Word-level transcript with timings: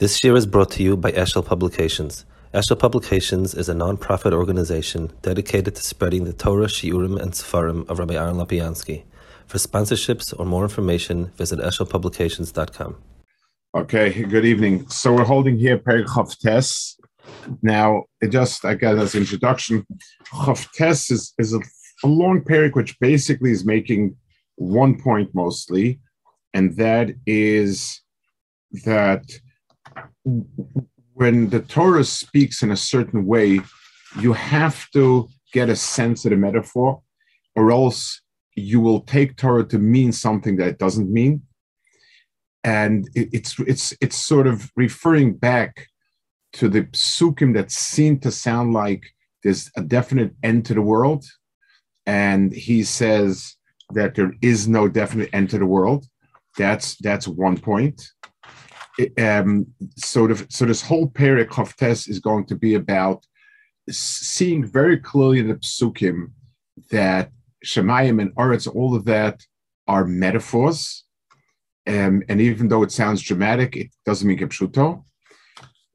This 0.00 0.24
year 0.24 0.34
is 0.34 0.44
brought 0.44 0.72
to 0.72 0.82
you 0.82 0.96
by 0.96 1.12
Eshel 1.12 1.46
Publications. 1.46 2.24
Eshel 2.52 2.76
Publications 2.76 3.54
is 3.54 3.68
a 3.68 3.74
non-profit 3.74 4.32
organization 4.32 5.12
dedicated 5.22 5.76
to 5.76 5.82
spreading 5.84 6.24
the 6.24 6.32
Torah, 6.32 6.66
Shiurim, 6.66 7.16
and 7.16 7.30
Sefarim 7.30 7.88
of 7.88 8.00
Rabbi 8.00 8.14
Aaron 8.14 8.34
Lapiansky. 8.34 9.04
For 9.46 9.58
sponsorships 9.58 10.34
or 10.36 10.46
more 10.46 10.64
information, 10.64 11.26
visit 11.36 11.60
eshelpublications.com. 11.60 12.96
Okay, 13.76 14.24
good 14.24 14.44
evening. 14.44 14.88
So 14.88 15.14
we're 15.14 15.22
holding 15.22 15.56
here 15.56 15.78
Perik 15.78 16.06
Chavtes. 16.06 16.96
Now, 17.62 18.06
it 18.20 18.30
just, 18.30 18.64
again, 18.64 18.98
as 18.98 19.14
introduction, 19.14 19.86
Chavtes 20.24 21.12
is, 21.12 21.32
is 21.38 21.54
a, 21.54 21.60
a 22.02 22.08
long 22.08 22.40
Perik 22.40 22.74
which 22.74 22.98
basically 22.98 23.52
is 23.52 23.64
making 23.64 24.16
one 24.56 25.00
point 25.00 25.32
mostly, 25.34 26.00
and 26.52 26.76
that 26.78 27.14
is 27.26 28.00
that 28.84 29.22
when 30.24 31.48
the 31.50 31.60
Torah 31.60 32.04
speaks 32.04 32.62
in 32.62 32.70
a 32.70 32.76
certain 32.76 33.24
way, 33.26 33.60
you 34.20 34.32
have 34.32 34.90
to 34.90 35.28
get 35.52 35.68
a 35.68 35.76
sense 35.76 36.24
of 36.24 36.30
the 36.30 36.36
metaphor, 36.36 37.02
or 37.54 37.70
else 37.70 38.20
you 38.56 38.80
will 38.80 39.00
take 39.00 39.36
Torah 39.36 39.64
to 39.64 39.78
mean 39.78 40.12
something 40.12 40.56
that 40.56 40.68
it 40.68 40.78
doesn't 40.78 41.12
mean. 41.12 41.42
And 42.62 43.08
it, 43.14 43.28
it's 43.32 43.58
it's 43.60 43.94
it's 44.00 44.16
sort 44.16 44.46
of 44.46 44.70
referring 44.76 45.34
back 45.34 45.88
to 46.54 46.68
the 46.68 46.82
psukim 46.84 47.54
that 47.54 47.70
seem 47.70 48.18
to 48.20 48.30
sound 48.30 48.72
like 48.72 49.02
there's 49.42 49.70
a 49.76 49.82
definite 49.82 50.32
end 50.42 50.64
to 50.66 50.74
the 50.74 50.82
world. 50.82 51.24
And 52.06 52.52
he 52.52 52.82
says 52.82 53.56
that 53.90 54.14
there 54.14 54.32
is 54.40 54.66
no 54.66 54.88
definite 54.88 55.30
end 55.32 55.50
to 55.50 55.58
the 55.58 55.66
world. 55.66 56.06
That's 56.56 56.96
that's 56.96 57.28
one 57.28 57.58
point 57.58 58.08
um, 59.18 59.66
so, 59.96 60.26
the, 60.26 60.46
so 60.48 60.64
this 60.64 60.82
whole 60.82 61.08
Perik 61.08 61.48
Chavtes 61.48 62.08
is 62.08 62.20
going 62.20 62.46
to 62.46 62.54
be 62.54 62.74
about 62.74 63.24
seeing 63.90 64.64
very 64.64 64.98
clearly 64.98 65.40
in 65.40 65.48
the 65.48 65.54
psukim 65.56 66.30
that 66.90 67.30
Shemayim 67.64 68.20
and 68.20 68.34
Aretz, 68.36 68.72
all 68.72 68.94
of 68.94 69.04
that 69.06 69.42
are 69.86 70.04
metaphors. 70.04 71.04
Um, 71.86 72.22
and 72.28 72.40
even 72.40 72.68
though 72.68 72.82
it 72.82 72.92
sounds 72.92 73.20
dramatic, 73.20 73.76
it 73.76 73.88
doesn't 74.06 74.26
mean 74.26 74.38
Kipshuto. 74.38 75.04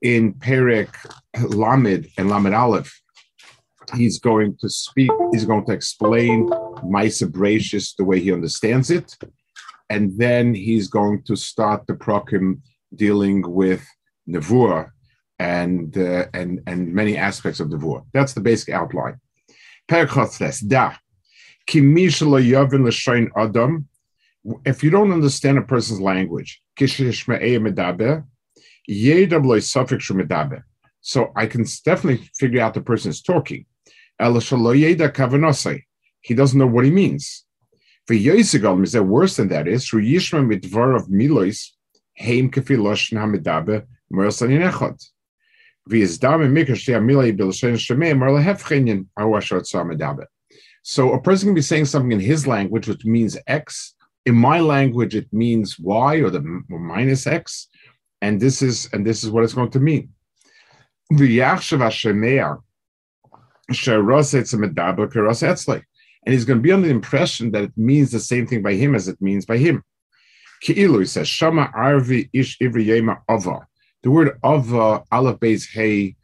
In 0.01 0.33
Perik 0.33 0.95
Lamed 1.49 2.07
and 2.17 2.29
Lamed 2.29 2.53
Aleph, 2.53 3.01
he's 3.95 4.19
going 4.19 4.55
to 4.61 4.69
speak, 4.69 5.11
he's 5.31 5.45
going 5.45 5.65
to 5.65 5.71
explain 5.71 6.47
Maisa 6.47 7.95
the 7.97 8.03
way 8.03 8.19
he 8.19 8.31
understands 8.31 8.91
it. 8.91 9.15
And 9.89 10.17
then 10.17 10.53
he's 10.53 10.87
going 10.87 11.23
to 11.23 11.35
start 11.35 11.87
the 11.87 11.93
prokim 11.93 12.59
dealing 12.95 13.49
with 13.49 13.85
Nevuah 14.27 14.89
and, 15.37 15.97
uh, 15.97 16.25
and, 16.33 16.61
and 16.67 16.93
many 16.93 17.17
aspects 17.17 17.59
of 17.59 17.69
Nevuah. 17.69 18.05
That's 18.13 18.33
the 18.33 18.41
basic 18.41 18.73
outline. 18.73 19.19
Da. 19.87 20.95
Adam. 23.35 23.87
If 24.65 24.83
you 24.83 24.89
don't 24.89 25.11
understand 25.11 25.57
a 25.57 25.61
person's 25.61 25.99
language, 25.99 26.61
so 31.01 31.31
I 31.35 31.45
can 31.45 31.65
definitely 31.85 32.29
figure 32.37 32.61
out 32.61 32.73
the 32.73 32.81
person 32.81 33.11
is 33.11 33.21
talking. 33.21 33.65
He 36.21 36.33
doesn't 36.33 36.59
know 36.59 36.67
what 36.67 36.85
he 36.85 36.91
means. 36.91 37.45
For 38.07 38.13
Yoisigam, 38.15 38.83
is 38.83 38.91
that 38.93 39.03
worse 39.03 39.35
than 39.35 39.49
that 39.49 39.67
is 39.67 39.87
through 39.87 40.01
mitvar 40.01 40.95
of 40.95 41.07
Milois, 41.07 41.69
heim 42.19 42.51
loshen 42.51 43.17
hamidabe 43.17 43.85
echot. 44.11 45.09
So 50.81 51.13
a 51.13 51.21
person 51.21 51.47
can 51.47 51.55
be 51.55 51.61
saying 51.61 51.85
something 51.85 52.11
in 52.11 52.19
his 52.19 52.45
language, 52.45 52.87
which 52.87 53.05
means 53.05 53.37
X. 53.47 53.95
In 54.25 54.35
my 54.35 54.59
language, 54.59 55.15
it 55.15 55.31
means 55.31 55.79
Y 55.79 56.17
or 56.17 56.29
the 56.29 56.63
or 56.69 56.79
minus 56.79 57.25
X, 57.25 57.67
and 58.21 58.39
this 58.39 58.61
is 58.61 58.89
and 58.93 59.05
this 59.05 59.23
is 59.23 59.31
what 59.31 59.43
it's 59.43 59.53
going 59.53 59.71
to 59.71 59.79
mean. 59.79 60.09
And 61.11 61.19
he's 61.19 61.39
going 66.45 66.59
to 66.59 66.61
be 66.61 66.71
under 66.71 66.87
the 66.87 66.93
impression 66.93 67.51
that 67.51 67.63
it 67.63 67.77
means 67.77 68.11
the 68.11 68.19
same 68.19 68.45
thing 68.45 68.61
by 68.61 68.73
him 68.73 68.93
as 68.93 69.07
it 69.07 69.21
means 69.21 69.45
by 69.45 69.57
him. 69.57 69.83
Ki'ilu, 70.63 70.99
he 70.99 71.05
says, 71.05 71.27
Shama 71.27 71.71
Arvi 71.75 72.29
Ish 72.33 72.57
Ivri 72.59 72.85
Yema 72.85 73.21
Ava. 73.29 73.67
The 74.03 74.11
word 74.11 74.37
Ava, 74.45 75.03
Aleph 75.11 75.39
Beis 75.39 75.69
Hey, 75.71 76.15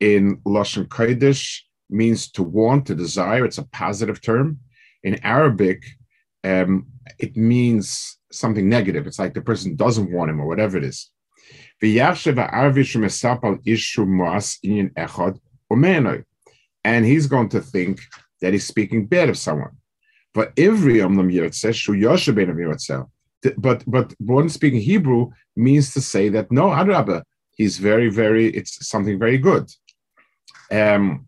in 0.00 0.38
Lashon 0.38 0.86
Kodesh 0.86 1.60
means 1.90 2.30
to 2.32 2.42
want, 2.42 2.86
to 2.86 2.94
desire. 2.94 3.44
It's 3.44 3.58
a 3.58 3.66
positive 3.68 4.20
term. 4.22 4.58
In 5.02 5.22
Arabic, 5.24 5.84
um, 6.44 6.86
it 7.18 7.36
means 7.36 8.18
something 8.32 8.68
negative. 8.68 9.06
It's 9.06 9.18
like 9.18 9.34
the 9.34 9.40
person 9.40 9.76
doesn't 9.76 10.10
want 10.10 10.30
him 10.30 10.40
or 10.40 10.46
whatever 10.46 10.78
it 10.78 10.84
is. 10.84 11.10
And 16.84 17.04
he's 17.04 17.26
going 17.26 17.48
to 17.50 17.60
think 17.60 18.00
that 18.40 18.52
he's 18.52 18.66
speaking 18.66 19.06
bad 19.06 19.28
of 19.28 19.36
someone. 19.38 19.76
But 20.32 20.52
but 23.56 23.84
but 23.86 24.14
one 24.18 24.48
speaking 24.48 24.80
Hebrew 24.80 25.30
means 25.56 25.92
to 25.94 26.00
say 26.00 26.28
that 26.30 26.50
no, 26.50 26.66
Adraba, 26.68 27.22
he's 27.52 27.78
very, 27.78 28.08
very, 28.10 28.48
it's 28.48 28.86
something 28.88 29.18
very 29.18 29.38
good. 29.38 29.70
Um, 30.70 31.26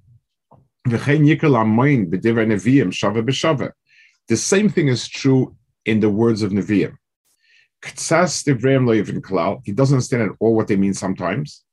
the 0.84 0.98
same 4.36 4.68
thing 4.68 4.88
is 4.88 5.08
true 5.08 5.56
in 5.84 6.00
the 6.00 6.10
words 6.10 6.42
of 6.42 6.52
Nevi'im. 6.52 6.96
He 9.64 9.72
doesn't 9.72 9.94
understand 9.96 10.22
at 10.22 10.30
all 10.40 10.54
what 10.54 10.68
they 10.68 10.76
mean 10.76 10.94
sometimes. 10.94 11.64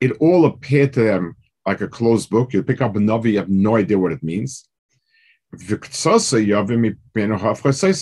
It 0.00 0.12
all 0.20 0.44
appeared 0.44 0.92
to 0.92 1.00
them 1.00 1.36
like 1.66 1.80
a 1.80 1.88
closed 1.88 2.30
book. 2.30 2.52
You 2.52 2.62
pick 2.62 2.80
up 2.80 2.96
a 2.96 3.00
novel, 3.00 3.30
you 3.30 3.38
have 3.38 3.48
no 3.48 3.76
idea 3.76 3.98
what 3.98 4.12
it 4.12 4.22
means. 4.22 4.68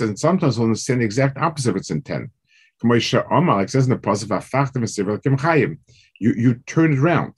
And 0.00 0.19
sometimes 0.19 0.58
we'll 0.58 0.66
understand 0.66 1.00
the 1.00 1.04
exact 1.04 1.38
opposite 1.38 1.70
of 1.70 1.76
its 1.76 1.91
intent. 1.91 2.30
You, 6.20 6.34
you 6.36 6.54
turn 6.66 6.92
it 6.92 6.98
around. 6.98 7.34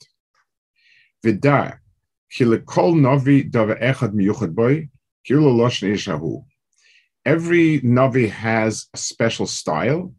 Every 7.25 7.81
Navi 7.81 8.29
has 8.29 8.87
a 8.93 8.97
special 8.97 9.47
style, 9.47 10.13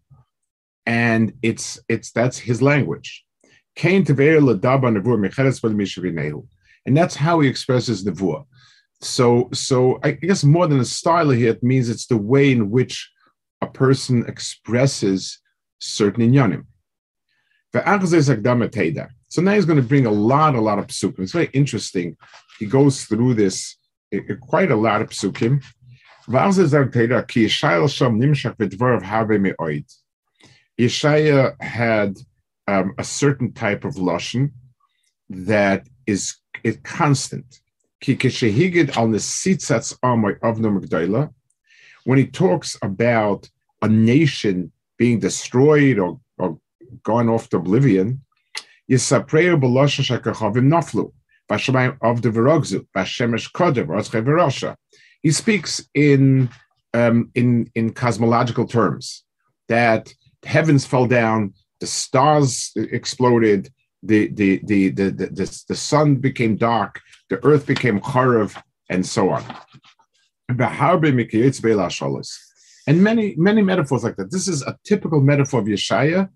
and 0.87 1.33
it's 1.43 1.79
it's 1.89 2.13
that's 2.13 2.39
his 2.39 2.61
language. 2.61 3.25
And 6.87 6.97
that's 6.97 7.15
how 7.15 7.41
he 7.41 7.49
expresses 7.49 8.05
nevuah. 8.05 8.45
So, 9.01 9.49
so 9.53 10.01
I 10.03 10.13
guess 10.13 10.43
more 10.43 10.67
than 10.67 10.81
a 10.81 10.85
style 10.85 11.31
here, 11.31 11.53
it 11.53 11.63
means 11.63 11.89
it's 11.89 12.07
the 12.07 12.17
way 12.17 12.51
in 12.51 12.71
which 12.71 13.11
a 13.61 13.67
person 13.67 14.25
expresses 14.27 15.39
certain 15.79 16.29
inyanim. 16.29 16.65
So 19.31 19.43
now 19.43 19.53
he's 19.53 19.65
going 19.65 19.81
to 19.81 19.89
bring 19.89 20.07
a 20.07 20.11
lot, 20.11 20.55
a 20.55 20.61
lot 20.61 20.79
of 20.79 20.87
psukim. 20.87 21.21
It's 21.21 21.33
very 21.33 21.51
interesting. 21.53 22.17
He 22.59 22.67
goes 22.67 23.05
through 23.05 23.35
this 23.35 23.77
eh, 24.13 24.21
eh, 24.29 24.35
quite 24.41 24.71
a 24.71 24.77
lot 24.77 25.03
of 25.03 25.11
psukim. 25.11 25.63
Yeshaya 30.81 31.63
had 31.63 32.19
um, 32.69 32.95
a 32.99 33.05
certain 33.05 33.53
type 33.53 33.85
of 33.85 33.95
lashon 33.95 34.53
that 35.31 35.89
is 36.07 36.37
it 36.63 36.85
constant. 36.85 37.61
When 42.05 42.19
he 42.19 42.27
talks 42.27 42.77
about 42.83 43.51
a 43.83 43.89
nation 43.89 44.71
being 44.97 45.19
destroyed 45.19 45.99
or, 45.99 46.21
or 46.39 46.59
gone 47.03 47.29
off 47.29 47.49
to 47.49 47.57
oblivion, 47.57 48.21
He 55.23 55.33
speaks 55.33 55.89
in 55.95 56.49
um, 56.95 57.31
in 57.35 57.71
in 57.75 57.93
cosmological 57.93 58.67
terms 58.67 59.25
that 59.69 60.15
heavens 60.45 60.87
fell 60.87 61.07
down, 61.07 61.53
the 61.81 61.87
stars 61.87 62.73
exploded, 62.77 63.71
the 64.03 64.29
the 64.29 64.61
the 64.65 64.91
the 64.91 65.11
the, 65.11 65.27
the, 65.27 65.65
the 65.69 65.75
sun 65.75 66.17
became 66.17 66.57
dark, 66.57 67.01
the 67.31 67.45
earth 67.45 67.67
became 67.67 68.01
charav, 68.01 68.61
and 68.89 69.05
so 69.05 69.31
on. 69.31 69.45
and 72.89 73.03
many 73.03 73.35
many 73.37 73.63
metaphors 73.63 74.03
like 74.03 74.17
that. 74.17 74.31
This 74.31 74.49
is 74.49 74.63
a 74.63 74.77
typical 74.85 75.21
metaphor 75.21 75.61
of 75.61 75.67
Yeshaya, 75.67 76.29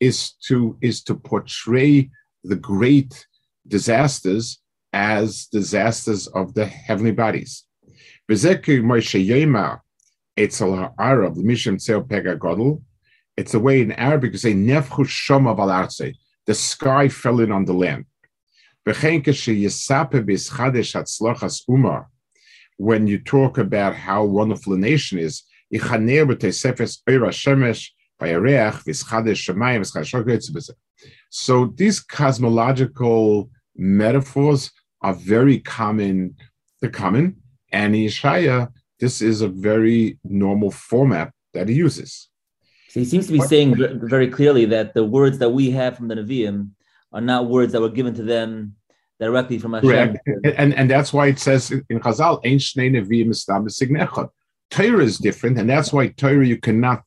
is 0.00 0.32
to 0.46 0.76
is 0.80 1.02
to 1.04 1.14
portray 1.14 2.10
the 2.44 2.56
great 2.56 3.26
disasters 3.66 4.60
as 4.92 5.46
disasters 5.46 6.26
of 6.28 6.54
the 6.54 6.66
heavenly 6.66 7.12
bodies. 7.12 7.64
It's 13.38 13.54
a 13.54 13.60
way 13.60 13.80
in 13.80 13.92
Arabic 13.92 14.32
to 14.32 14.38
say 14.38 14.52
the 14.52 16.54
sky 16.54 17.08
fell 17.08 17.38
in 17.38 17.52
on 17.52 17.66
the 17.66 17.72
land. 17.72 18.04
When 22.78 23.06
you 23.06 23.18
talk 23.18 23.58
about 23.58 23.94
how 23.94 24.24
wonderful 24.24 24.72
a 24.72 24.76
nation 24.76 25.20
is, 25.20 25.44
so 31.30 31.66
these 31.76 32.00
cosmological 32.00 33.50
metaphors 33.76 34.72
are 35.02 35.14
very 35.14 35.60
common. 35.60 36.34
They're 36.80 36.90
common, 36.90 37.36
and 37.70 37.94
in 37.94 38.08
Yeshaya, 38.08 38.72
this 38.98 39.22
is 39.22 39.42
a 39.42 39.48
very 39.48 40.18
normal 40.24 40.72
format 40.72 41.30
that 41.54 41.68
he 41.68 41.76
uses. 41.76 42.27
So 42.98 43.02
he 43.02 43.08
seems 43.08 43.28
to 43.28 43.32
be 43.32 43.38
saying 43.38 43.76
very 44.08 44.26
clearly 44.26 44.64
that 44.64 44.92
the 44.92 45.04
words 45.04 45.38
that 45.38 45.50
we 45.50 45.70
have 45.70 45.96
from 45.96 46.08
the 46.08 46.16
Nevi'im 46.16 46.70
are 47.12 47.20
not 47.20 47.46
words 47.46 47.72
that 47.72 47.80
were 47.80 47.90
given 47.90 48.12
to 48.14 48.24
them 48.24 48.74
directly 49.20 49.60
from 49.60 49.74
Hashem. 49.74 49.88
Correct. 49.88 50.18
And, 50.58 50.74
and 50.74 50.90
that's 50.90 51.12
why 51.12 51.28
it 51.28 51.38
says 51.38 51.70
in 51.70 52.00
Chazal, 52.00 52.44
Ein 52.44 52.58
Shnei 52.58 52.90
Nevi'im 52.90 53.28
Estam 53.28 54.30
Torah 54.70 55.04
is 55.04 55.18
different, 55.18 55.58
and 55.60 55.70
that's 55.70 55.92
why 55.92 56.08
Torah 56.08 56.44
you 56.44 56.56
cannot 56.56 57.04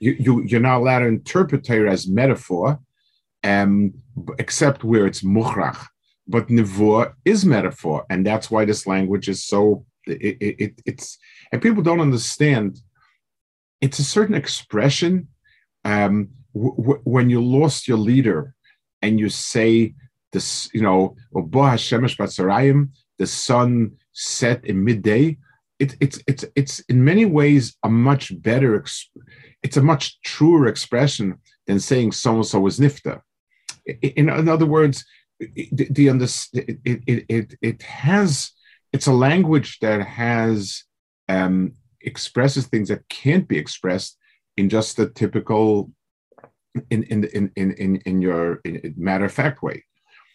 you, 0.00 0.16
you 0.18 0.42
you're 0.44 0.60
not 0.60 0.78
allowed 0.78 1.00
to 1.00 1.08
interpret 1.08 1.62
Torah 1.62 1.92
as 1.92 2.08
metaphor, 2.08 2.80
um, 3.42 3.92
except 4.38 4.82
where 4.82 5.06
it's 5.06 5.20
muchrach. 5.20 5.86
But 6.26 6.48
nevuah 6.48 7.12
is 7.26 7.44
metaphor, 7.44 8.06
and 8.08 8.26
that's 8.26 8.50
why 8.50 8.64
this 8.64 8.86
language 8.86 9.28
is 9.28 9.44
so. 9.44 9.84
It, 10.06 10.38
it, 10.40 10.56
it, 10.58 10.82
it's 10.86 11.18
and 11.52 11.60
people 11.60 11.82
don't 11.82 12.00
understand. 12.00 12.78
It's 13.82 13.98
a 13.98 14.04
certain 14.04 14.34
expression. 14.34 15.28
Um, 15.84 16.30
w- 16.54 17.00
when 17.04 17.30
you 17.30 17.42
lost 17.42 17.88
your 17.88 17.98
leader, 17.98 18.54
and 19.04 19.20
you 19.20 19.28
say 19.28 19.94
this, 20.32 20.70
you 20.72 20.80
know, 20.80 21.14
the 23.18 23.26
sun 23.26 23.92
set 24.12 24.64
in 24.64 24.82
midday. 24.82 25.36
It, 25.78 25.96
it's 26.00 26.18
it's 26.26 26.44
it's 26.56 26.78
in 26.88 27.04
many 27.04 27.26
ways 27.26 27.76
a 27.82 27.90
much 27.90 28.40
better. 28.42 28.82
It's 29.62 29.76
a 29.76 29.82
much 29.82 30.20
truer 30.22 30.66
expression 30.68 31.38
than 31.66 31.80
saying 31.80 32.12
so 32.12 32.36
and 32.36 32.46
so 32.46 32.60
was 32.60 32.78
nifta. 32.78 33.20
In, 33.86 34.30
in 34.30 34.48
other 34.48 34.66
words, 34.66 35.04
the, 35.40 35.88
the 35.90 36.08
it, 36.52 37.02
it, 37.06 37.24
it, 37.28 37.54
it 37.60 37.82
has 37.82 38.52
it's 38.92 39.06
a 39.06 39.12
language 39.12 39.78
that 39.80 40.00
has 40.06 40.84
um, 41.28 41.72
expresses 42.00 42.66
things 42.66 42.88
that 42.88 43.08
can't 43.08 43.48
be 43.48 43.58
expressed 43.58 44.16
in 44.56 44.68
just 44.68 44.98
a 44.98 45.06
typical 45.06 45.90
in 46.90 47.02
in 47.04 47.24
in 47.24 47.52
in 47.56 47.72
in, 47.72 47.96
in 48.06 48.22
your 48.22 48.60
in 48.64 48.94
matter 48.96 49.24
of 49.24 49.32
fact 49.32 49.62
way. 49.62 49.84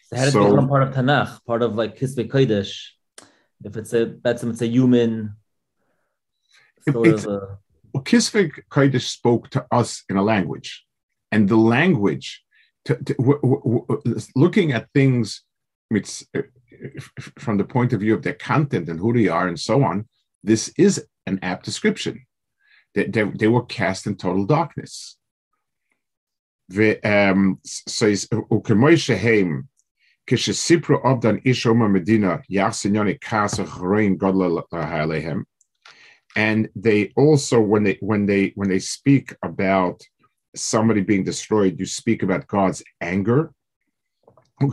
So 0.08 0.16
how 0.16 0.24
does 0.24 0.32
so, 0.32 0.46
it 0.46 0.50
become 0.50 0.68
part 0.68 0.82
of 0.82 0.94
Tanakh, 0.94 1.44
part 1.44 1.62
of 1.62 1.74
like 1.74 1.98
Kisvei 1.98 2.28
Kodesh? 2.28 2.72
If 3.64 3.76
it's 3.76 3.92
a 3.92 4.14
that's 4.22 4.42
it's 4.42 4.62
a 4.62 4.66
human 4.66 5.36
sort 6.88 7.06
of 7.06 7.26
a... 7.26 7.58
well, 7.92 8.02
Kisvei 8.02 8.50
Kodesh 8.70 9.08
spoke 9.08 9.50
to 9.50 9.66
us 9.70 10.04
in 10.08 10.16
a 10.16 10.22
language, 10.22 10.84
and 11.30 11.48
the 11.48 11.56
language 11.56 12.42
to, 12.86 12.96
to, 12.96 13.14
w- 13.14 13.40
w- 13.42 13.86
w- 13.86 14.20
looking 14.34 14.72
at 14.72 14.88
things 14.94 15.42
it's, 15.90 16.24
uh, 16.36 16.42
from 17.38 17.58
the 17.58 17.64
point 17.64 17.92
of 17.92 18.00
view 18.00 18.14
of 18.14 18.22
their 18.22 18.34
content 18.34 18.88
and 18.88 18.98
who 18.98 19.12
they 19.12 19.28
are 19.28 19.48
and 19.48 19.58
so 19.58 19.82
on, 19.82 20.08
this 20.42 20.72
is 20.78 21.04
an 21.26 21.38
apt 21.42 21.64
description 21.64 22.24
they, 22.94 23.04
they, 23.04 23.22
they 23.24 23.48
were 23.48 23.64
cast 23.64 24.06
in 24.06 24.16
total 24.16 24.46
darkness. 24.46 25.16
Um, 27.04 27.60
Kasa 33.20 33.64
Godla 33.64 34.62
uh, 34.72 34.86
And 36.36 36.68
they 36.76 37.12
also, 37.16 37.60
when 37.60 37.82
they 37.82 37.98
when 38.00 38.26
they 38.26 38.52
when 38.54 38.68
they 38.68 38.78
speak 38.78 39.34
about 39.42 40.00
somebody 40.54 41.00
being 41.00 41.24
destroyed, 41.24 41.78
you 41.78 41.86
speak 41.86 42.22
about 42.22 42.46
God's 42.46 42.84
anger. 43.00 43.52
When 44.58 44.70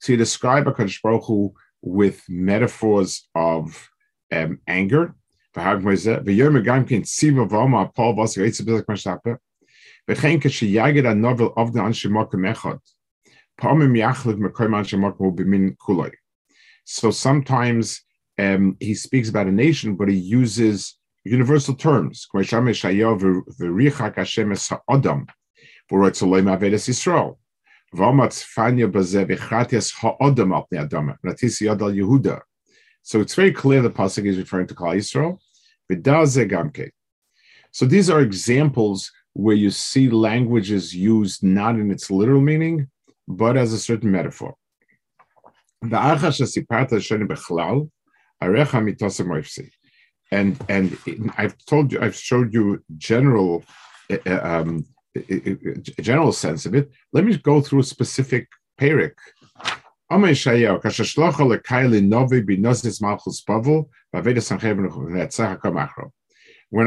So 0.00 0.12
sometimes 0.12 0.12
you 0.12 0.18
describe 0.18 0.66
a 0.66 0.72
Baruch 1.02 1.24
Hu 1.24 1.52
with 1.82 2.22
metaphors 2.28 3.28
of 3.34 3.88
um, 4.32 4.58
anger. 4.66 5.14
וכן 10.08 10.40
כשיגד 10.40 11.06
הנובל 11.06 11.44
עובדן 11.44 11.80
אנשי 11.80 12.08
מוקם 12.08 12.44
אחד, 12.44 12.76
פעמים 13.56 13.96
יחלק 13.96 14.36
מקום 14.38 14.74
אנשי 14.74 14.96
מוקם 14.96 15.24
הוא 15.24 15.36
במין 15.36 15.72
כולוי. 15.76 16.10
So 16.84 17.10
sometimes 17.10 18.02
um, 18.38 18.76
he 18.80 18.94
speaks 18.94 19.28
about 19.28 19.46
a 19.46 19.52
nation, 19.52 19.96
but 19.96 20.08
he 20.08 20.14
uses 20.14 20.98
universal 21.24 21.74
terms. 21.74 22.26
Yisrael. 26.88 27.38
So 33.03 33.19
it's 33.19 33.35
very 33.35 33.51
clear 33.51 33.81
the 33.81 33.89
pasuk 33.89 34.25
is 34.25 34.37
referring 34.37 34.67
to 34.67 34.75
Klal 34.75 34.95
Yisrael. 34.95 35.39
So 37.71 37.85
these 37.85 38.09
are 38.09 38.21
examples 38.21 39.11
where 39.33 39.55
you 39.55 39.71
see 39.71 40.09
languages 40.09 40.95
used 40.95 41.43
not 41.43 41.75
in 41.75 41.91
its 41.91 42.09
literal 42.11 42.41
meaning, 42.41 42.89
but 43.27 43.57
as 43.57 43.73
a 43.73 43.79
certain 43.79 44.11
metaphor. 44.11 44.55
And 50.31 50.63
and 50.69 50.97
I've 51.37 51.57
told 51.65 51.91
you, 51.91 51.99
I've 52.01 52.15
showed 52.15 52.53
you 52.53 52.83
general, 52.97 53.63
uh, 54.09 54.65
a 55.15 56.01
general 56.01 56.31
sense 56.31 56.65
of 56.65 56.73
it. 56.75 56.89
Let 57.13 57.25
me 57.25 57.37
go 57.37 57.61
through 57.61 57.79
a 57.79 57.83
specific 57.83 58.47
perik. 58.79 59.13
When 60.09 60.21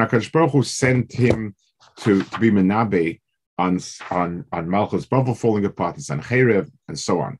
Akash 0.00 0.33
Baruch 0.33 0.64
sent 0.64 1.12
him 1.12 1.54
to, 1.99 2.23
to 2.23 2.38
be 2.38 2.50
Menabe 2.50 3.21
on, 3.59 3.78
on, 4.11 4.45
on 4.52 4.69
Malchus 4.69 5.07
Bavel 5.07 5.37
falling 5.37 5.64
apart, 5.64 5.97
and 5.97 6.04
Sancherev, 6.04 6.71
and 6.88 6.99
so 6.99 7.21
on. 7.21 7.38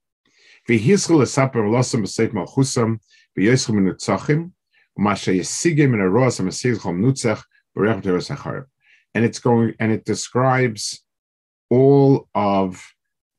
Malchusam, 0.69 2.99
and 9.15 9.25
it's 9.25 9.39
going 9.39 9.75
and 9.79 9.93
it 9.93 10.05
describes 10.05 11.03
all 11.71 12.29
of 12.35 12.85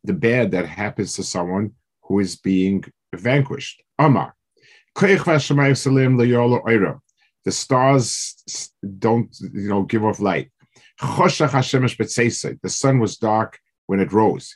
the 0.03 0.13
bad 0.13 0.51
that 0.51 0.67
happens 0.67 1.13
to 1.15 1.23
someone 1.23 1.71
who 2.03 2.19
is 2.19 2.35
being 2.35 2.83
vanquished. 3.13 3.81
Amar. 3.99 4.35
The 7.43 7.51
stars 7.51 8.35
don't, 8.99 9.35
you 9.53 9.69
know, 9.69 9.83
give 9.83 10.03
off 10.03 10.19
light. 10.19 10.51
The 12.61 12.69
sun 12.69 12.99
was 12.99 13.17
dark 13.17 13.59
when 13.87 13.99
it 13.99 14.13
rose. 14.13 14.55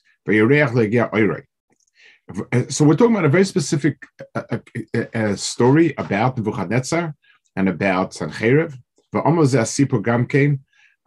Uh, 2.51 2.63
so 2.69 2.85
we're 2.85 2.95
talking 2.95 3.15
about 3.15 3.25
a 3.25 3.29
very 3.29 3.43
specific 3.43 4.03
uh, 4.35 4.43
uh, 4.51 4.57
uh, 4.95 5.05
uh 5.13 5.35
story 5.35 5.93
about 5.97 6.38
Nebuchadnezzar 6.38 7.15
and 7.55 7.69
about 7.69 8.11
Sancheiriv. 8.11 8.77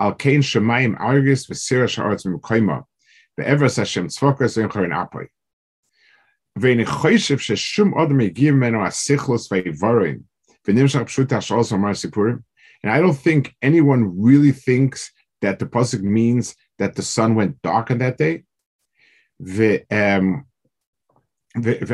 V'omoz 0.01 0.13
asipo 0.13 0.15
gamkein 0.15 0.15
al 0.15 0.15
kein 0.15 0.41
shemayim 0.41 0.95
argis 0.99 1.47
v'sira 1.47 1.87
sha'aretz 1.87 2.25
v'mukayma 2.25 2.83
ve'evers 3.39 3.77
Hashem 3.77 4.07
tzvokas 4.07 4.57
v'inchor 4.57 4.85
in 4.85 4.91
apoy. 4.91 5.27
Ve'ini 6.59 6.85
choyshev 6.85 7.39
sheshum 7.39 7.93
odom 7.93 8.21
yigiv 8.21 8.55
meno 8.55 8.79
asichlos 8.79 9.49
ve'ivarin 9.51 10.23
v'nimshach 10.67 11.05
pshuta 11.05 11.41
sh'ol 11.41 11.63
somar 11.63 11.93
sipurim. 11.93 12.43
And 12.83 12.91
I 12.91 12.99
don't 12.99 13.17
think 13.17 13.55
anyone 13.61 14.21
really 14.21 14.51
thinks 14.51 15.11
that 15.41 15.59
the 15.59 15.65
pasuk 15.65 16.01
means 16.01 16.55
that 16.77 16.95
the 16.95 17.01
sun 17.01 17.35
went 17.35 17.61
dark 17.63 17.89
on 17.91 17.97
that 17.99 18.17
day. 18.17 18.43
The, 19.39 19.83
um, 19.91 20.45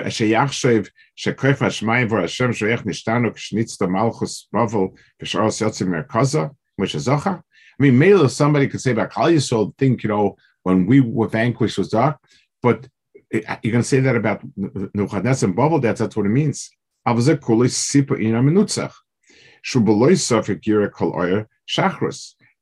שיחשב 0.09 0.83
שכיף 1.15 1.61
השמיים 1.61 2.11
והשם 2.11 2.53
שייך 2.53 2.85
נשתנו 2.85 3.33
כשניצת 3.33 3.81
מלכוס 3.81 4.49
בבל 4.53 4.87
ושאר 5.21 5.47
יוצא 5.61 5.85
מרכזה, 5.85 6.39
כמו 6.75 6.87
שזוכר. 6.87 7.33
I 7.78 7.82
mean, 7.82 7.98
maybe 7.98 8.28
somebody 8.28 8.68
could 8.68 8.80
say 8.80 8.90
about 8.90 9.12
Klal 9.12 9.32
Yisrael, 9.34 9.76
think, 9.78 10.02
you 10.02 10.08
know, 10.08 10.36
when 10.64 10.86
we 10.86 11.00
were 11.00 11.28
vanquished 11.28 11.78
was 11.78 11.88
dark, 11.88 12.18
but 12.62 12.88
you're 13.32 13.42
going 13.42 13.82
to 13.82 13.82
say 13.82 14.00
that 14.00 14.16
about 14.16 14.42
Nebuchadnezzar 14.56 15.48
and 15.48 15.56
Bavel, 15.56 15.80
that's, 15.80 16.00
that's 16.00 16.16
what 16.16 16.26
it 16.26 16.30
means. 16.30 16.70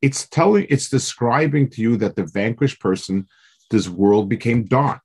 It's 0.02 0.28
telling, 0.28 0.66
it's 0.68 0.90
describing 0.90 1.70
to 1.70 1.80
you 1.80 1.96
that 1.96 2.16
the 2.16 2.26
vanquished 2.26 2.80
person, 2.80 3.26
this 3.70 3.88
world 3.88 4.28
became 4.28 4.64
dark 4.64 5.00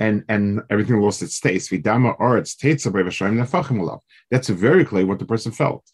and 0.00 0.24
and 0.28 0.60
everything 0.70 1.00
lost 1.00 1.22
its 1.22 1.40
taste. 1.40 1.70
That's 4.30 4.48
very 4.48 4.84
clear 4.84 5.06
what 5.06 5.18
the 5.18 5.24
person 5.24 5.52
felt. 5.52 5.84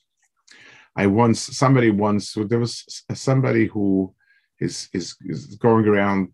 I 0.96 1.06
once 1.06 1.40
somebody 1.40 1.90
once 1.90 2.34
there 2.34 2.58
was 2.58 2.84
somebody 3.12 3.66
who 3.66 4.14
is 4.60 4.88
is, 4.92 5.16
is 5.22 5.56
going 5.56 5.86
around 5.86 6.32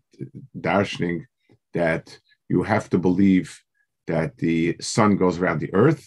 darshaning 0.59 1.25
that 1.73 2.19
you 2.49 2.63
have 2.63 2.89
to 2.89 2.97
believe 2.97 3.59
that 4.07 4.37
the 4.37 4.75
sun 4.81 5.15
goes 5.15 5.39
around 5.39 5.59
the 5.59 5.73
earth, 5.73 6.05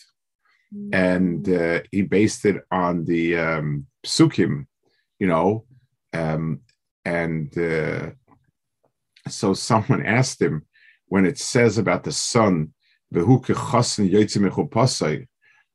and 0.93 1.49
uh, 1.49 1.81
he 1.91 2.03
based 2.03 2.45
it 2.45 2.63
on 2.71 3.05
the 3.05 3.37
um, 3.37 3.87
psukim, 4.05 4.67
you 5.19 5.27
know, 5.27 5.65
um, 6.13 6.61
and 7.05 7.57
uh, 7.59 8.11
so 9.29 9.55
someone 9.55 10.05
asked 10.19 10.41
him 10.41 10.67
when 11.07 11.25
it 11.27 11.39
says 11.39 11.79
about 11.79 12.05
the 12.05 12.13
sun, 12.13 12.73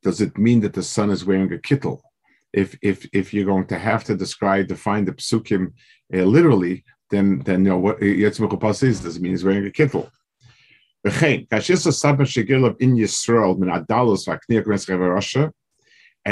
does 0.02 0.20
it 0.20 0.38
mean 0.38 0.60
that 0.60 0.72
the 0.72 0.82
sun 0.82 1.10
is 1.10 1.24
wearing 1.24 1.52
a 1.52 1.56
kittel? 1.56 2.00
If 2.52 2.76
if 2.82 3.08
if 3.12 3.32
you're 3.32 3.46
going 3.46 3.66
to 3.66 3.78
have 3.78 4.04
to 4.04 4.16
describe 4.16 4.68
define 4.68 5.04
the 5.04 5.12
psukim 5.12 5.72
uh, 6.12 6.24
literally, 6.24 6.84
then 7.10 7.40
then 7.40 7.64
you 7.64 7.70
know 7.70 7.78
what 7.78 8.00
Yitzmech 8.00 8.82
is 8.82 9.20
mean 9.20 9.32
he's 9.32 9.44
wearing 9.44 9.66
a 9.66 9.70
kittel? 9.70 10.10
And 11.02 11.12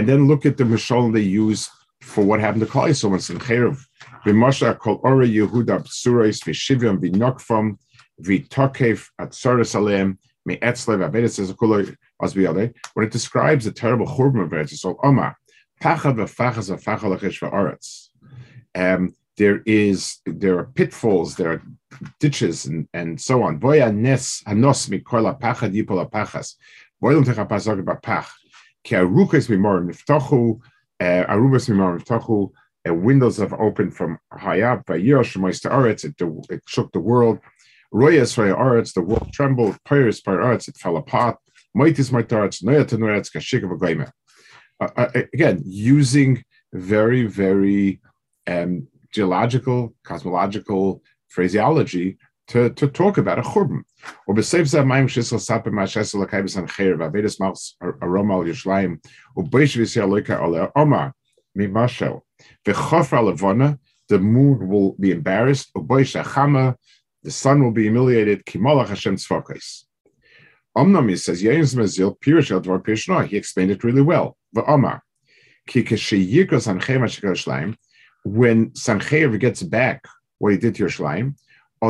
then 0.07 0.29
look 0.29 0.45
at 0.45 0.57
the 0.59 0.65
Mishal 0.65 1.13
they 1.15 1.21
use 1.21 1.71
for 2.03 2.23
what 2.23 2.41
happened 2.41 2.61
to 2.61 2.71
Klai 2.71 2.95
so 2.95 3.09
in 3.09 3.39
Cherev. 3.39 3.79
V'mosha 4.27 4.79
kol 4.79 5.01
ora 5.03 5.27
Yehuda 5.27 5.85
b'suros 5.85 6.43
v'shivyon 6.45 6.99
v'nokfam 6.99 7.79
v'tokev 8.21 9.07
atzoros 9.19 9.75
aleim 9.75 10.19
me'etzle 10.45 10.99
v'avedis 10.99 11.41
ezekuloi 11.41 11.97
as. 12.23 12.75
When 12.93 13.07
it 13.07 13.13
describes 13.13 13.65
the 13.65 13.73
terrible 13.73 14.07
churban 14.07 14.45
of 14.45 14.51
Eretz 14.51 14.75
Yisrael, 14.75 14.99
Oma 15.03 15.35
Um, 18.75 19.15
there 19.37 19.63
is 19.65 20.19
there 20.27 20.59
are 20.59 20.65
pitfalls, 20.75 21.37
there 21.37 21.53
are 21.53 21.63
ditches, 22.19 22.67
and, 22.67 22.89
and 22.93 23.21
so 23.21 23.43
on. 23.43 23.61
Voya 23.61 23.95
nes 23.95 24.43
hanos 24.47 24.89
mikola 24.91 25.39
pachad 25.41 25.75
yipola 25.75 26.11
pachas. 26.11 26.55
Voylam 27.03 27.25
techa 27.25 27.49
pasok 27.49 27.83
b'pach. 27.83 28.27
Ki 28.85 28.97
arukas 28.97 29.49
mimor 29.49 29.85
niftachu, 29.89 30.61
uh, 31.01 31.33
arubas 31.33 31.69
mimor 31.69 31.99
niftachu, 32.01 32.51
uh, 32.89 32.95
windows 32.95 33.37
have 33.37 33.53
opened 33.53 33.95
from 33.95 34.19
high 34.33 34.63
up. 34.63 34.85
By 34.87 34.99
Yeroshimois 34.99 35.65
Aretz, 35.71 36.05
it, 36.05 36.15
it 36.51 36.63
shook 36.67 36.93
the 36.93 37.01
world. 37.01 37.39
Royas 37.95 38.37
Roya 38.37 38.57
Aretz, 38.57 38.93
the 38.95 39.03
world 39.03 39.33
trembled. 39.33 39.79
Pyrus 39.85 40.21
by 40.21 40.33
Aretz, 40.33 40.69
it 40.69 40.77
fell 40.77 40.97
apart. 40.97 41.39
Moitis 41.77 42.11
Martarets, 42.11 42.63
Noya 42.63 42.85
Tenuretz, 42.85 43.31
Kashik 43.31 43.63
of 43.63 43.71
uh, 43.71 44.11
Again, 44.81 45.63
using 45.65 46.45
very, 46.73 47.27
very 47.27 48.01
um, 48.47 48.87
geological, 49.13 49.95
cosmological 50.05 51.03
phraseology 51.29 52.19
to, 52.49 52.71
to 52.71 52.89
talk 52.89 53.19
about 53.19 53.39
a 53.39 53.43
churban. 53.43 53.83
Or 54.27 54.35
b'seif 54.35 54.63
zeh 54.63 54.85
mayim 54.85 55.09
shisel 55.09 55.39
sapim 55.39 55.73
ma'ashesel 55.73 56.21
l'kaibis 56.21 56.57
an 56.57 56.67
cheir 56.67 56.97
v'avedis 56.97 57.39
mals 57.41 57.75
aroma 58.03 58.35
al 58.39 58.45
yishlayim 58.45 59.01
u'beish 59.37 59.77
v'yisrael 59.77 60.23
loika 60.23 60.41
ole 60.41 60.71
omar 60.77 61.13
mimashel 61.57 62.23
the 62.65 64.19
moon 64.19 64.69
will 64.69 64.93
be 64.99 65.11
embarrassed. 65.11 65.71
The 65.75 67.31
sun 67.31 67.63
will 67.63 67.73
be 67.73 67.83
humiliated. 67.83 68.43
Hashem 68.47 69.17
Omnam 70.77 71.17
says, 71.19 71.43
Mazil 71.43 72.21
Pierce 72.21 73.09
No, 73.09 73.21
He 73.21 73.37
explained 73.37 73.71
it 73.71 73.85
really 73.85 74.03
well. 74.03 74.37
The 74.53 74.65
Omer, 74.65 75.03
when 78.25 78.71
Sancheir 78.71 79.39
gets 79.39 79.63
back 79.63 80.05
what 80.39 80.53
he 80.53 80.59
did 80.59 80.75
to 80.77 80.85
Yerushalayim, 80.85 81.35
the 81.81 81.87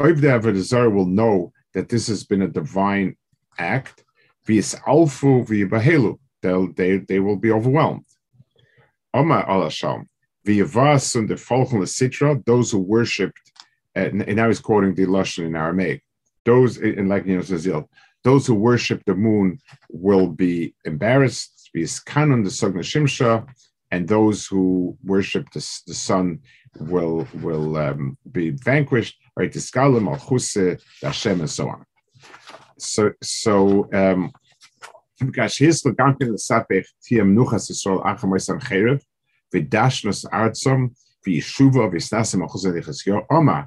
Oivde 0.00 0.40
Avodah 0.40 0.92
will 0.92 1.06
know 1.06 1.52
that 1.74 1.88
this 1.88 2.08
has 2.08 2.24
been 2.24 2.42
a 2.42 2.48
divine 2.48 3.16
act. 3.58 4.04
Alfu 4.48 5.46
they'll, 6.42 6.72
they, 6.72 6.98
they 6.98 7.20
will 7.20 7.36
be 7.36 7.50
overwhelmed. 7.50 8.04
Oma 9.12 9.44
alasham, 9.48 10.06
v'yavas 10.46 11.16
and 11.16 11.28
the 11.28 11.34
folchon 11.34 11.82
sitra, 11.82 12.44
those 12.44 12.70
who 12.70 12.78
worshipped, 12.78 13.52
and, 14.06 14.22
and 14.22 14.36
now 14.36 14.48
he's 14.48 14.60
quoting 14.60 14.94
the 14.94 15.06
Lashon 15.06 15.46
in 15.46 15.56
Aramaic, 15.56 16.02
those, 16.44 16.78
in 16.78 17.08
like 17.08 17.26
you 17.26 17.36
know, 17.36 17.88
those 18.24 18.46
who 18.46 18.54
worship 18.54 19.02
the 19.06 19.14
moon 19.14 19.58
will 19.90 20.28
be 20.28 20.74
embarrassed, 20.84 21.70
be 21.72 21.82
kanon 21.82 22.44
the 22.44 22.50
Sogna 22.50 22.80
Shimsha, 22.80 23.46
and 23.90 24.06
those 24.06 24.46
who 24.46 24.96
worship 25.04 25.50
the, 25.52 25.60
the 25.86 25.94
sun 25.94 26.40
will 26.78 27.26
will 27.34 27.76
um, 27.76 28.18
be 28.30 28.50
vanquished, 28.50 29.16
right? 29.36 29.52
Tiskalim, 29.52 30.06
Al 30.06 30.18
Hashem, 31.02 31.40
and 31.40 31.50
so 31.50 31.68
on. 31.68 31.84
So, 32.78 33.12
so 33.22 33.88
um, 33.92 34.32
Gashis 35.22 35.84
legankin 35.84 36.32
l'sapech 36.32 36.86
tiem 37.02 37.34
nuchas 37.34 37.70
Yisrael 37.70 38.04
achamois 38.04 38.48
an 38.50 38.60
cherev 38.60 39.00
v'dashnos 39.52 40.24
artzom 40.30 40.94
v'yishuva 41.26 41.90
v'snasim 41.92 42.46
achuzah 42.46 42.72
lichasyo 42.74 43.24
oma 43.30 43.66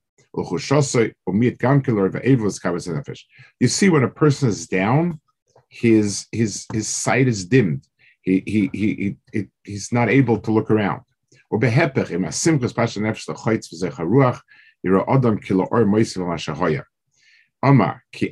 You 0.33 0.57
see, 3.67 3.89
when 3.89 4.03
a 4.03 4.09
person 4.09 4.49
is 4.49 4.67
down, 4.67 5.19
his 5.69 6.27
his 6.31 6.65
his 6.71 6.87
sight 6.87 7.27
is 7.27 7.45
dimmed. 7.45 7.85
He 8.21 8.41
he 8.45 8.69
he, 8.73 9.17
he 9.33 9.47
he's 9.63 9.91
not 9.91 10.09
able 10.09 10.39
to 10.39 10.51
look 10.51 10.71
around. 10.71 11.01
Ki 11.51 11.57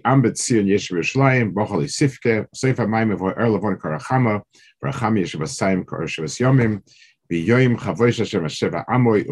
ambet 0.05 0.37
ma'im 2.87 3.11
evo 3.15 3.29
er 3.29 3.47
levon 3.47 3.77
karachama 3.77 4.41
chavoish 7.77 8.17
Hashem 8.19 8.45
amoy. 8.87 9.25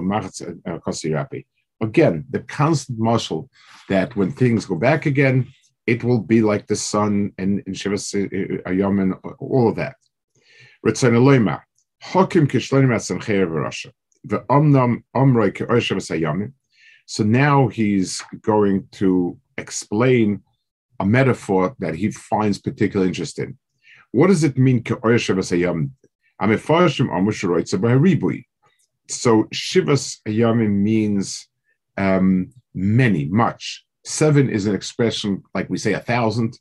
Again, 1.81 2.25
the 2.29 2.39
constant 2.39 2.99
muscle 2.99 3.49
that 3.89 4.15
when 4.15 4.31
things 4.31 4.65
go 4.65 4.75
back 4.75 5.05
again, 5.05 5.47
it 5.85 6.03
will 6.03 6.19
be 6.19 6.41
like 6.41 6.65
the 6.67 6.75
sun 6.75 7.31
and 7.37 7.61
in 7.65 7.73
Shivas 7.73 8.13
uh, 8.13 8.69
uh, 8.69 8.73
Yomim, 8.73 9.17
all 9.39 9.69
of 9.69 9.75
that. 9.75 9.95
Ritzon 10.85 11.13
Eloima, 11.13 11.61
Hakim 12.01 12.47
kishlonim 12.47 12.93
at 12.93 13.01
Samcheir 13.01 13.47
v'Rasha, 13.47 13.91
v'omnam 14.27 15.03
omroi 15.15 15.55
ke'orshav 15.55 16.19
Yomim. 16.19 16.53
So 17.05 17.23
now 17.23 17.67
he's 17.67 18.21
going 18.41 18.87
to 18.93 19.37
explain 19.57 20.41
a 20.99 21.05
metaphor 21.05 21.75
that 21.79 21.95
he 21.95 22.11
finds 22.11 22.59
particularly 22.59 23.09
interesting. 23.09 23.57
What 24.11 24.27
does 24.27 24.43
it 24.43 24.57
mean? 24.57 24.83
So 24.83 24.95
Shivas 29.53 30.17
Hayamim 30.27 30.71
means 30.71 31.47
um, 31.97 32.53
many, 32.73 33.25
much. 33.25 33.85
Seven 34.05 34.49
is 34.49 34.67
an 34.67 34.75
expression 34.75 35.43
like 35.53 35.69
we 35.69 35.77
say 35.77 35.93
a 35.93 35.99
thousand. 35.99 36.57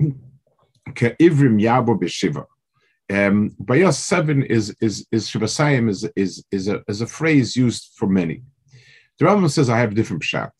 Ivrim 0.00 1.60
yabo 1.60 1.98
b'shiva. 2.00 2.46
Um, 3.10 3.50
Bayas 3.62 3.94
seven 3.94 4.42
is 4.42 4.74
is 4.80 5.06
is 5.12 5.28
Shivasayim 5.28 5.88
is 5.88 6.08
is 6.16 6.44
is 6.50 6.68
a 6.68 6.82
is 6.88 7.00
a 7.00 7.06
phrase 7.06 7.54
used 7.56 7.92
for 7.96 8.08
many. 8.08 8.42
The 9.18 9.26
Rambam 9.26 9.50
says 9.50 9.68
I 9.68 9.78
have 9.78 9.92
a 9.92 9.94
different 9.94 10.22
pshat. 10.22 10.50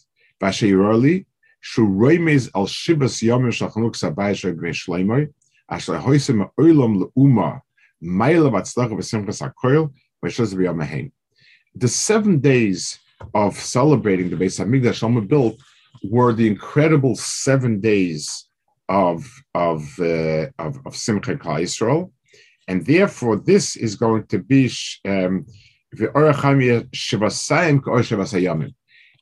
Vashayirali 0.41 1.27
shuroimes 1.65 2.51
al 2.55 2.67
shivas 2.67 3.23
yomim 3.23 3.51
shachanuk 3.51 3.95
sabai 3.97 4.33
shagvei 4.35 4.73
shleimoy 4.73 5.33
asher 5.71 5.95
hoisim 5.95 6.49
oilam 6.61 7.03
leuma 7.03 7.61
mayla 8.03 8.51
batzlach 8.51 8.91
v'simchas 8.91 9.41
hakoil 9.43 9.93
v'shaz 10.25 10.55
b'yamahein. 10.55 11.11
The 11.75 11.89
seven 11.89 12.39
days 12.41 12.99
of 13.35 13.57
celebrating 13.57 14.31
the 14.31 14.37
Beis 14.37 14.59
Hamikdash 14.59 15.01
Shlomo 15.01 15.27
built 15.27 15.57
were 16.05 16.33
the 16.33 16.47
incredible 16.47 17.15
seven 17.17 17.81
days 17.81 18.47
of 18.89 19.29
of 19.55 19.83
uh, 19.99 20.47
of, 20.59 20.79
of 20.87 20.97
Simcha 20.97 21.37
Klal 21.37 21.63
Yisrael, 21.63 22.11
and 22.69 22.85
therefore 22.85 23.37
this 23.37 23.77
is 23.77 23.97
going 23.97 24.27
to 24.27 24.39
be 24.39 24.71
um, 25.07 25.47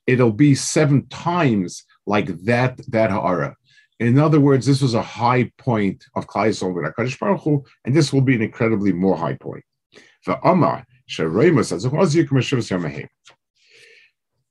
It'll 0.07 0.33
be 0.33 0.55
seven 0.55 1.07
times 1.09 1.85
like 2.07 2.27
that 2.45 2.81
that 2.89 3.11
ha'ara. 3.11 3.57
In 3.99 4.19
other 4.19 4.41
words, 4.41 4.65
this 4.67 4.81
was 4.81 4.95
a 4.95 5.03
high 5.03 5.51
point 5.59 6.05
of 6.17 6.27
Klal 6.27 6.49
Yisrael 6.49 6.75
with 6.75 6.85
Hakadosh 6.87 7.19
Baruch 7.19 7.43
Hu, 7.43 7.65
and 7.85 7.95
this 7.95 8.13
will 8.13 8.23
be 8.23 8.35
an 8.35 8.43
incredibly 8.43 8.93
more 8.93 9.17
high 9.17 9.35
point. 9.37 9.65
For 10.23 10.39
Amar, 10.45 10.87
Sheremus, 11.09 11.73
as 11.73 11.85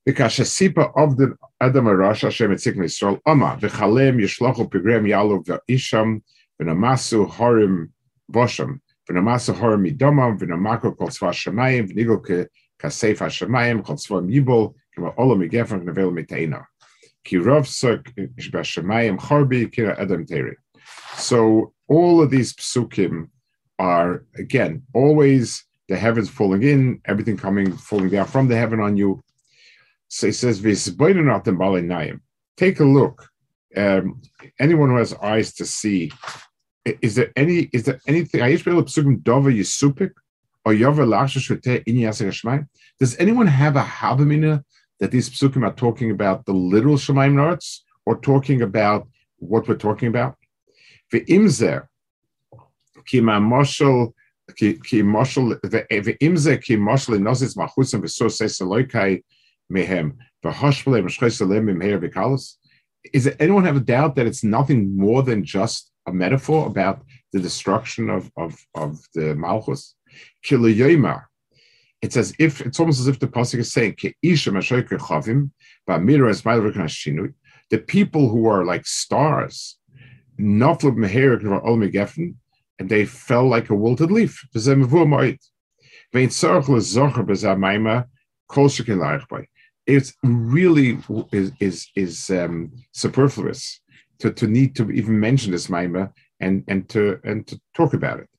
a 0.08 0.12
Vikashasipa 0.12 0.92
of 0.96 1.18
the 1.18 1.36
Adam 1.62 1.86
Arash 1.86 2.22
Hashem 2.22 2.52
Etzik 2.52 2.76
Yisrael 2.76 3.20
Ama 3.26 3.58
V'chalem 3.60 4.20
Yishlochu 4.20 4.70
Pigrem 4.70 5.08
Yalu 5.08 5.44
V'isham 5.44 6.22
V'namasu 6.62 7.30
Horim 7.30 7.90
Bosham 8.32 8.80
V'namasu 9.10 9.54
Horim 9.56 9.90
Midomam 9.90 10.40
V'namako 10.40 10.98
Kol 10.98 11.08
Tzva 11.08 11.32
Shemayim 11.32 11.92
V'nigo 11.92 12.48
Kasef 12.80 13.18
HaShemayim 13.18 13.84
Kol 13.84 13.96
Tzva 13.96 14.26
Mibol 14.26 14.74
Kima 14.98 15.14
Ola 15.18 15.36
Migefan 15.36 15.84
V'nevel 15.84 16.26
Miteina 16.26 16.64
Ki 17.24 17.38
Rov 17.38 17.68
Suk 17.68 18.06
Shemayim 18.06 19.20
Chorbi 19.20 19.74
Kira 19.74 20.00
Adam 20.00 20.26
Teri 20.26 20.56
So 21.16 21.74
all 21.88 22.22
of 22.22 22.30
these 22.30 22.54
psukim 22.54 23.30
are 23.78 24.26
again 24.36 24.84
always 24.94 25.66
the 25.88 25.98
heavens 25.98 26.30
falling 26.30 26.62
in, 26.64 27.02
everything 27.06 27.36
coming 27.36 27.72
falling 27.72 28.10
down 28.10 28.28
from 28.28 28.48
the 28.48 28.56
heaven 28.56 28.80
on 28.80 28.96
you, 28.96 29.22
so 30.10 30.28
he 30.28 30.34
says, 30.34 30.60
Take 32.58 32.80
a 32.80 32.84
look. 32.84 33.30
Um, 33.78 34.22
anyone 34.60 34.90
who 34.90 34.98
has 34.98 35.14
eyes 35.14 35.54
to 35.54 35.66
see, 35.66 36.12
is 36.84 37.16
there 37.16 37.32
any 37.36 37.70
is 37.72 37.84
there 37.84 38.02
anything 38.08 38.42
or 38.42 38.48
yovim? 40.74 42.68
does 43.00 43.16
anyone 43.20 43.48
have 43.48 43.76
a 43.76 43.84
habamina 43.84 44.64
that 45.00 45.12
these 45.12 45.30
psukim 45.30 45.64
are 45.66 45.74
talking 45.74 46.12
about 46.12 46.46
the 46.46 46.54
literal 46.54 46.96
Shemaim 46.96 47.34
Narts 47.34 47.82
or 48.06 48.20
talking 48.20 48.64
about 48.64 49.08
what 49.38 49.68
we're 49.68 49.76
talking 49.76 50.08
about? 50.08 50.36
Ve'imzer, 51.14 51.88
ki 53.06 53.22
ma'moshel, 53.22 54.14
ki 54.58 55.04
moshel, 55.04 55.60
ve'imzer 55.62 56.60
ki 56.62 56.78
moshel 56.78 57.20
inosis 57.20 57.56
machusim 57.56 58.02
v'so 58.02 58.32
seis 58.32 58.58
eloikai, 58.60 59.24
mehem. 59.72 60.18
Is 63.14 63.30
anyone 63.40 63.66
have 63.66 63.78
a 63.78 63.82
doubt 63.82 64.16
that 64.16 64.28
it's 64.28 64.44
nothing 64.44 64.98
more 64.98 65.24
than 65.24 65.44
just 65.44 65.92
a 66.06 66.12
metaphor 66.12 66.68
about 66.68 67.02
the 67.32 67.40
destruction 67.40 68.10
of, 68.10 68.32
of, 68.38 68.58
of 68.76 69.00
the 69.14 69.36
Malchus? 69.36 69.96
It's 72.02 72.18
as 72.18 72.34
if 72.40 72.62
it's 72.62 72.80
almost 72.80 73.02
as 73.02 73.08
if 73.08 73.20
the 73.20 73.28
pasuk 73.28 73.60
is 73.60 73.74
saying 73.74 73.98
the 77.70 77.78
people 77.78 78.30
who 78.30 78.48
are 78.48 78.66
like 78.66 78.88
stars, 78.88 79.78
and 80.38 80.62
they 82.90 83.06
fell 83.06 83.48
like 83.48 83.70
a 83.70 83.76
wilted 83.76 84.12
leaf 84.12 84.48
it's 89.90 90.14
really 90.24 91.00
is 91.32 91.52
is, 91.60 91.88
is 91.96 92.30
um, 92.30 92.72
superfluous 92.92 93.82
to, 94.20 94.32
to 94.32 94.48
need 94.48 94.76
to 94.76 94.90
even 94.92 95.20
mention 95.20 95.52
this 95.52 95.68
maima 95.68 96.12
and 96.40 96.64
and 96.68 96.88
to 96.90 97.20
and 97.24 97.48
to 97.48 97.60
talk 97.74 97.94
about 97.94 98.20
it. 98.20 98.30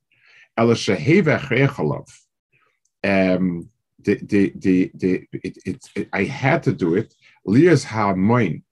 Um, 3.02 3.68
the 4.06 4.14
the 4.22 4.52
the, 4.56 4.90
the 4.94 5.26
it, 5.32 5.58
it, 5.64 5.78
it, 5.96 6.08
I 6.12 6.24
had 6.24 6.62
to 6.64 6.72
do 6.72 6.94
it. 6.94 7.14
Lias 7.44 7.84
ha'moin 7.84 8.62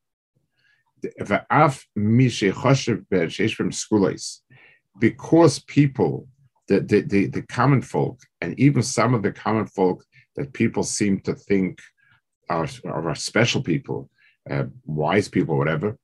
because 4.98 5.58
people, 5.60 6.28
the, 6.66 6.80
the, 6.80 7.00
the, 7.02 7.26
the 7.26 7.42
common 7.42 7.82
folk, 7.82 8.20
and 8.40 8.58
even 8.58 8.82
some 8.82 9.14
of 9.14 9.22
the 9.22 9.32
common 9.32 9.66
folk 9.66 10.04
that 10.36 10.52
people 10.52 10.82
seem 10.82 11.20
to 11.20 11.34
think 11.34 11.78
our, 12.48 12.66
our 12.84 13.14
special 13.14 13.62
people, 13.62 14.10
uh, 14.50 14.64
wise 14.84 15.28
people, 15.28 15.56
whatever. 15.56 15.96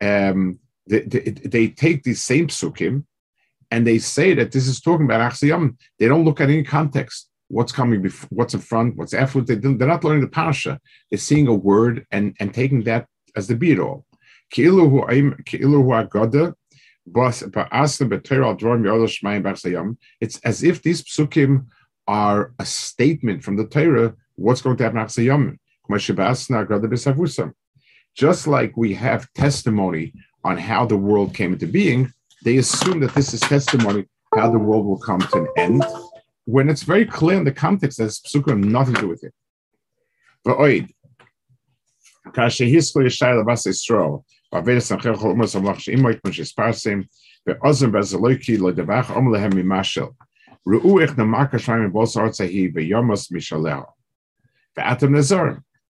Um, 0.00 0.58
they, 0.86 1.68
take 1.68 2.02
these 2.02 2.22
same 2.22 2.48
psukim 2.48 3.04
and 3.70 3.86
they 3.86 3.98
say 3.98 4.34
that 4.34 4.52
this 4.52 4.66
is 4.66 4.80
talking 4.80 5.06
about 5.06 5.32
Achsiyam. 5.32 5.76
They 5.98 6.08
don't 6.08 6.24
look 6.24 6.40
at 6.40 6.50
any 6.50 6.62
context. 6.62 7.28
What's 7.48 7.72
coming 7.72 8.02
before, 8.02 8.28
what's 8.30 8.54
in 8.54 8.60
front, 8.60 8.96
what's 8.96 9.14
after. 9.14 9.40
They, 9.40 9.54
they're 9.54 9.88
not 9.88 10.04
learning 10.04 10.22
the 10.22 10.28
parasha. 10.28 10.80
They're 11.10 11.18
seeing 11.18 11.46
a 11.46 11.54
word 11.54 12.06
and, 12.10 12.36
and 12.40 12.52
taking 12.52 12.82
that 12.84 13.06
as 13.36 13.46
the 13.46 13.54
be 13.54 13.78
all. 13.78 14.04
It's 20.20 20.38
as 20.40 20.62
if 20.62 20.82
these 20.82 21.02
psukim 21.02 21.66
are 22.06 22.52
a 22.58 22.64
statement 22.64 23.42
from 23.42 23.56
the 23.56 23.66
Torah 23.66 24.14
what's 24.36 24.62
going 24.62 24.76
to 24.76 24.84
happen 24.84 24.98
after. 24.98 25.54
Just 28.14 28.46
like 28.46 28.76
we 28.76 28.94
have 28.94 29.32
testimony 29.34 30.12
on 30.44 30.58
how 30.58 30.86
the 30.86 30.96
world 30.96 31.34
came 31.34 31.52
into 31.52 31.66
being, 31.66 32.12
they 32.44 32.58
assume 32.58 33.00
that 33.00 33.14
this 33.14 33.34
is 33.34 33.40
testimony 33.40 34.06
how 34.34 34.50
the 34.50 34.58
world 34.58 34.86
will 34.86 34.98
come 34.98 35.20
to 35.20 35.38
an 35.38 35.48
end, 35.56 35.84
when 36.44 36.68
it's 36.68 36.82
very 36.82 37.04
clear 37.04 37.36
in 37.36 37.44
the 37.44 37.52
context 37.52 37.98
that 37.98 38.06
psukim 38.06 38.64
nothing 38.64 38.94
to 38.94 39.02
do 39.02 39.08
with 39.08 39.24
it. 39.24 39.32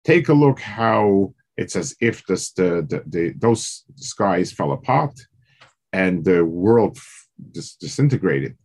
Take 0.05 0.29
a 0.29 0.33
look 0.33 0.61
how 0.61 1.35
it's 1.57 1.77
as 1.77 1.95
if 2.01 2.25
this, 2.27 2.53
the, 2.53 2.87
the, 2.89 3.03
the, 3.07 3.35
those 3.37 3.85
skies 3.97 4.53
fell 4.53 4.73
apart 4.73 5.21
and 5.93 6.25
the 6.25 6.45
world 6.45 6.99
dis- 7.53 7.75
disintegrated. 7.77 8.57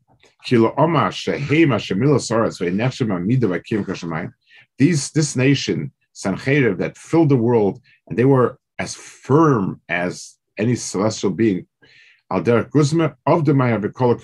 These, 4.80 5.12
this 5.12 5.36
nation, 5.36 5.92
Sancheiriv, 6.16 6.78
that 6.78 6.98
filled 6.98 7.30
the 7.30 7.36
world, 7.36 7.82
and 8.08 8.18
they 8.18 8.26
were 8.26 8.58
as 8.80 8.96
firm 8.96 9.82
as 9.90 10.38
any 10.58 10.76
celestial 10.76 11.32
being. 11.32 11.68
Al 12.32 12.42
derech 12.42 12.70
guzma 12.70 13.16
of 13.26 13.46
the 13.46 13.54
maya 13.54 13.80
v'kol. 13.80 14.20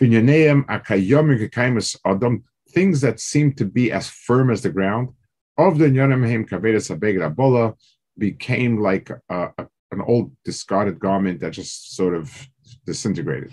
Vinyaneim 0.00 0.64
akayomim 0.66 1.48
kekaimus 1.48 1.96
adam, 2.04 2.44
things 2.70 3.00
that 3.00 3.20
seem 3.20 3.52
to 3.52 3.64
be 3.64 3.92
as 3.92 4.08
firm 4.08 4.50
as 4.50 4.62
the 4.62 4.70
ground, 4.70 5.10
of 5.58 5.78
the 5.78 5.86
nyonim 5.86 6.48
kavedas 6.48 6.90
abeged 6.94 7.20
abola, 7.20 7.74
became 8.16 8.80
like 8.80 9.10
a, 9.10 9.20
a, 9.58 9.66
an 9.92 10.00
old 10.00 10.32
discarded 10.44 10.98
garment 10.98 11.40
that 11.40 11.52
just 11.52 11.94
sort 11.94 12.14
of 12.14 12.48
disintegrated. 12.86 13.52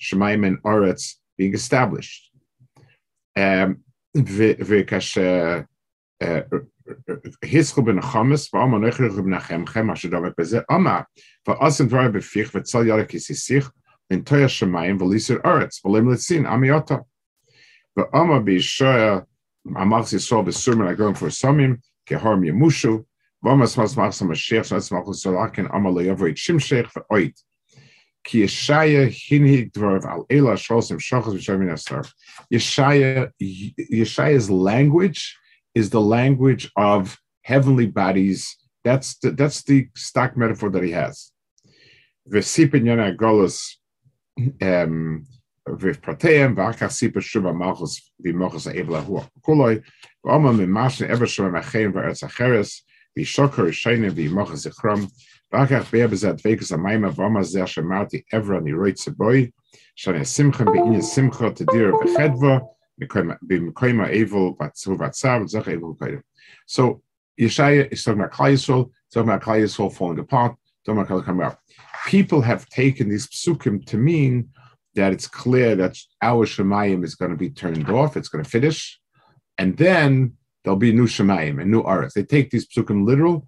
Shemaim 0.00 0.46
and 0.46 0.62
Aretz 0.62 1.16
being 1.36 1.54
established. 1.54 2.32
Um, 3.36 3.82
היסחו 7.42 7.82
בנחמס, 7.82 8.54
ואומר 8.54 8.78
נכרח 8.78 9.12
בנחמכם, 9.12 9.90
אשר 9.90 10.08
דבק 10.08 10.32
בזה, 10.38 10.60
אמר, 10.72 11.00
ואוסן 11.48 11.86
דבר 11.86 12.08
בפיך, 12.08 12.54
וצל 12.54 12.86
ירק 12.86 13.10
כסיסיך, 13.10 13.70
לנטוי 14.10 14.44
השמיים 14.44 15.02
וליסר 15.02 15.36
ארץ, 15.44 15.84
ולם 15.84 16.12
לצין, 16.12 16.46
עמי 16.46 16.70
אותו. 16.70 16.96
ואומר 17.96 18.38
בישוע, 18.38 19.18
אמר 19.68 20.00
ישראל 20.16 20.42
בסומר 20.42 20.88
הגרום 20.88 21.14
for 21.14 21.30
סומים, 21.30 21.76
כהורם 22.06 22.44
ימושו, 22.44 23.02
ואומר 23.42 23.66
סמאס 23.66 23.96
מאס 23.96 24.22
המשיח, 24.22 24.62
סמאס 24.62 24.92
מאס 24.92 25.22
סולקן, 25.22 25.66
אמר 25.66 25.90
לא 25.90 26.02
יבוא 26.02 26.28
את 26.28 26.36
שמשך 26.36 26.92
ואוית. 26.96 27.40
Yeshaya 28.25 29.09
Al 30.05 30.25
Ela 30.29 30.53
Yeshaya's 33.91 34.49
language 34.49 35.37
is 35.75 35.89
the 35.89 36.01
language 36.01 36.71
of 36.75 37.17
heavenly 37.41 37.87
bodies. 37.87 38.57
That's 38.83 39.17
the, 39.17 39.31
that's 39.31 39.63
the 39.63 39.87
stock 39.95 40.37
metaphor 40.37 40.69
that 40.71 40.83
he 40.83 40.91
has. 40.91 41.31
V'sipin 42.29 42.85
Yonah 42.85 43.15
Golos 43.15 43.75
V'Prateim 44.39 45.25
V'Achas 46.55 46.91
Sipa 46.91 47.19
Shuva 47.19 47.55
Malchus 47.55 48.11
V'Mochus 48.25 48.73
Ebla 48.73 49.01
Hu 49.01 49.21
Kuloi 49.45 49.83
V'Oma 50.25 50.55
Mimashin 50.55 51.09
Eber 51.09 51.25
Shuva 51.25 51.51
Machein 51.51 51.91
V'Eretz 51.91 52.23
Shainim 53.17 54.11
V'Mochus 54.11 54.65
so 66.65 67.01
Yeshaya 67.39 67.91
is 67.91 68.03
talking 68.03 68.19
about 68.19 68.33
Klal 68.33 68.53
Yisrael, 68.53 68.91
talking 69.13 69.29
about 69.29 69.41
Klal 69.41 69.61
Yisrael 69.61 69.93
falling 69.93 70.19
apart, 70.19 70.55
talking 70.85 71.01
about 71.01 71.11
Klal 71.11 71.25
coming 71.25 71.45
out. 71.45 71.57
People 72.07 72.41
have 72.41 72.67
taken 72.69 73.09
these 73.09 73.27
psukim 73.27 73.85
to 73.87 73.97
mean 73.97 74.49
that 74.95 75.13
it's 75.13 75.27
clear 75.27 75.75
that 75.75 75.97
our 76.21 76.45
Shemayim 76.45 77.03
is 77.03 77.15
going 77.15 77.31
to 77.31 77.37
be 77.37 77.49
turned 77.49 77.89
off, 77.89 78.15
it's 78.17 78.29
going 78.29 78.43
to 78.43 78.49
finish, 78.49 78.99
and 79.57 79.75
then 79.77 80.33
there'll 80.63 80.77
be 80.77 80.93
new 80.93 81.07
Shemayim 81.07 81.61
and 81.61 81.71
new 81.71 81.83
Aretz. 81.83 82.13
They 82.13 82.23
take 82.23 82.51
these 82.51 82.67
psukim 82.67 83.05
literal, 83.05 83.47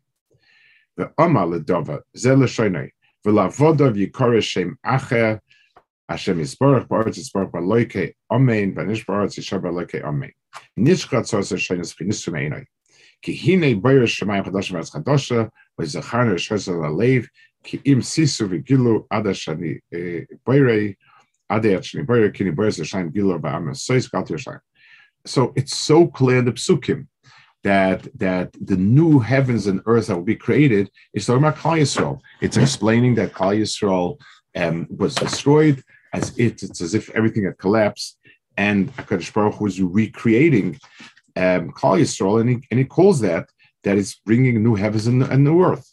ואומר 0.97 1.45
לדובה, 1.45 1.95
זה 2.13 2.35
לשוני, 2.35 2.87
ולעבודו 3.25 3.93
ויקורא 3.93 4.41
שם 4.41 4.69
אחר, 4.83 5.35
השם 6.09 6.39
יסבורך 6.39 6.83
בארץ 6.89 7.17
יסבורך 7.17 7.47
בלויקי 7.53 8.07
אמן, 8.33 8.71
ונש 8.75 9.09
בארץ 9.09 9.37
ישר 9.37 9.57
בלויקי 9.57 9.97
אמן. 10.07 10.27
נשכת 10.77 11.21
צורס 11.21 11.53
השני 11.53 11.83
ספיניסו 11.83 12.31
מעיני. 12.31 12.55
כי 13.21 13.31
הנה 13.31 13.79
בויר 13.81 14.05
שמיים 14.05 14.43
חדש 14.43 14.71
וארץ 14.71 14.89
חדושה, 14.89 15.43
וזכרנו 15.79 16.33
לשחרס 16.33 16.69
על 16.69 16.75
הלב, 16.83 17.25
כי 17.63 17.77
אם 17.85 18.01
סיסו 18.01 18.45
וגילו 18.49 19.07
עד 19.09 19.27
השני 19.27 19.73
בוירי, 20.45 20.93
עד 21.49 21.65
עד 21.65 21.83
שני 21.83 22.03
בוירי, 22.03 22.29
כי 22.33 22.43
נבויר 22.43 22.71
זה 22.71 22.85
שיים 22.85 23.09
גילו 23.09 23.39
בעם 23.41 23.69
הסויס, 23.69 24.11
גלתי 24.15 24.33
ירשיים. 24.33 24.57
So 25.27 25.53
it's 25.57 25.75
so 25.75 26.07
clear 26.07 26.37
in 26.37 26.45
the 26.45 26.53
psukim 26.53 27.05
that 27.63 28.07
that 28.25 28.47
the 28.71 28.77
new 28.77 29.19
heavens 29.19 29.67
and 29.67 29.81
earth 29.85 30.07
that 30.07 30.15
will 30.15 30.31
be 30.35 30.43
created 30.47 30.89
is 31.13 31.25
talking 31.25 31.43
about 31.43 31.57
Klal 31.57 31.81
Yisrael. 31.81 32.19
It's 32.45 32.57
explaining 32.65 33.15
that 33.15 33.33
Klal 33.33 33.57
Yisrael 33.61 34.17
um, 34.55 34.87
was 34.89 35.13
destroyed 35.15 35.83
as 36.13 36.25
it, 36.37 36.63
it's 36.63 36.81
as 36.81 36.93
if 36.99 37.09
everything 37.17 37.43
had 37.43 37.57
collapsed, 37.57 38.17
and 38.55 38.79
Hakadosh 38.95 39.33
Baruch 39.33 39.59
was 39.59 39.81
recreating 39.81 40.67
um, 41.35 41.63
Klal 41.77 41.99
Yisrael, 42.01 42.39
and 42.41 42.49
he, 42.49 42.57
and 42.69 42.79
he 42.79 42.85
calls 42.85 43.19
that 43.21 43.49
that 43.83 43.97
it's 43.97 44.15
bringing 44.15 44.63
new 44.63 44.75
heavens 44.75 45.07
and, 45.07 45.23
and 45.23 45.43
new 45.43 45.61
earth. 45.63 45.87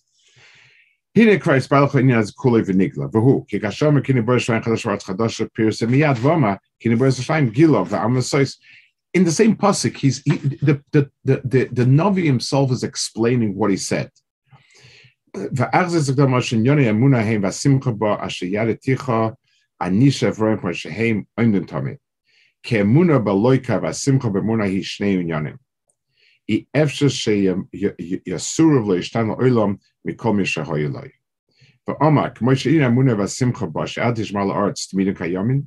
הנה 1.16 1.38
כבר 1.38 1.52
הסבר 1.52 1.84
לך 1.84 1.96
עניין 1.96 2.18
הזה 2.18 2.32
כולי 2.34 2.62
ונגלה, 2.66 3.06
והוא, 3.12 3.44
כי 3.48 3.60
כאשר 3.60 3.90
מכיני 3.90 4.20
בו 4.20 4.36
ישרים 4.36 4.62
חדש 4.62 4.86
וארץ 4.86 5.04
חדש, 5.04 5.42
פירסם 5.54 5.90
מיד 5.90 6.16
ואומר, 6.20 6.52
כי 6.80 6.88
נבוא 6.88 7.06
ישרים 7.06 7.48
גילו 7.48 7.88
ועם 7.88 8.16
הסויס, 8.16 8.60
in 9.16 9.24
the 9.24 9.30
same 9.30 9.54
pasuk, 9.54 9.96
he's 9.96 10.22
he, 10.26 10.36
the, 10.68 10.82
the 10.92 11.10
the 11.24 11.40
the 11.52 11.68
the 11.78 11.84
Navi 11.84 12.24
himself 12.24 12.72
is 12.72 12.82
explaining 12.82 13.54
what 13.54 13.70
he 13.70 13.76
said. 13.76 14.10
כאמונה 22.62 23.18
i 26.49 26.65
efshe 26.75 27.09
sheyem 27.09 27.67
yasuruv 28.27 28.87
leishtan 28.87 29.35
olam 29.37 29.77
mikol 30.07 30.33
mishahoylai. 30.39 31.11
Va'amak 31.87 32.37
moishe 32.39 32.71
ira 32.71 32.89
muna 32.89 33.15
vasimcha 33.15 33.71
bash 33.71 33.97
ad 33.97 34.17
hishmal 34.17 34.51
arts 34.51 34.87
tmidin. 34.91 35.65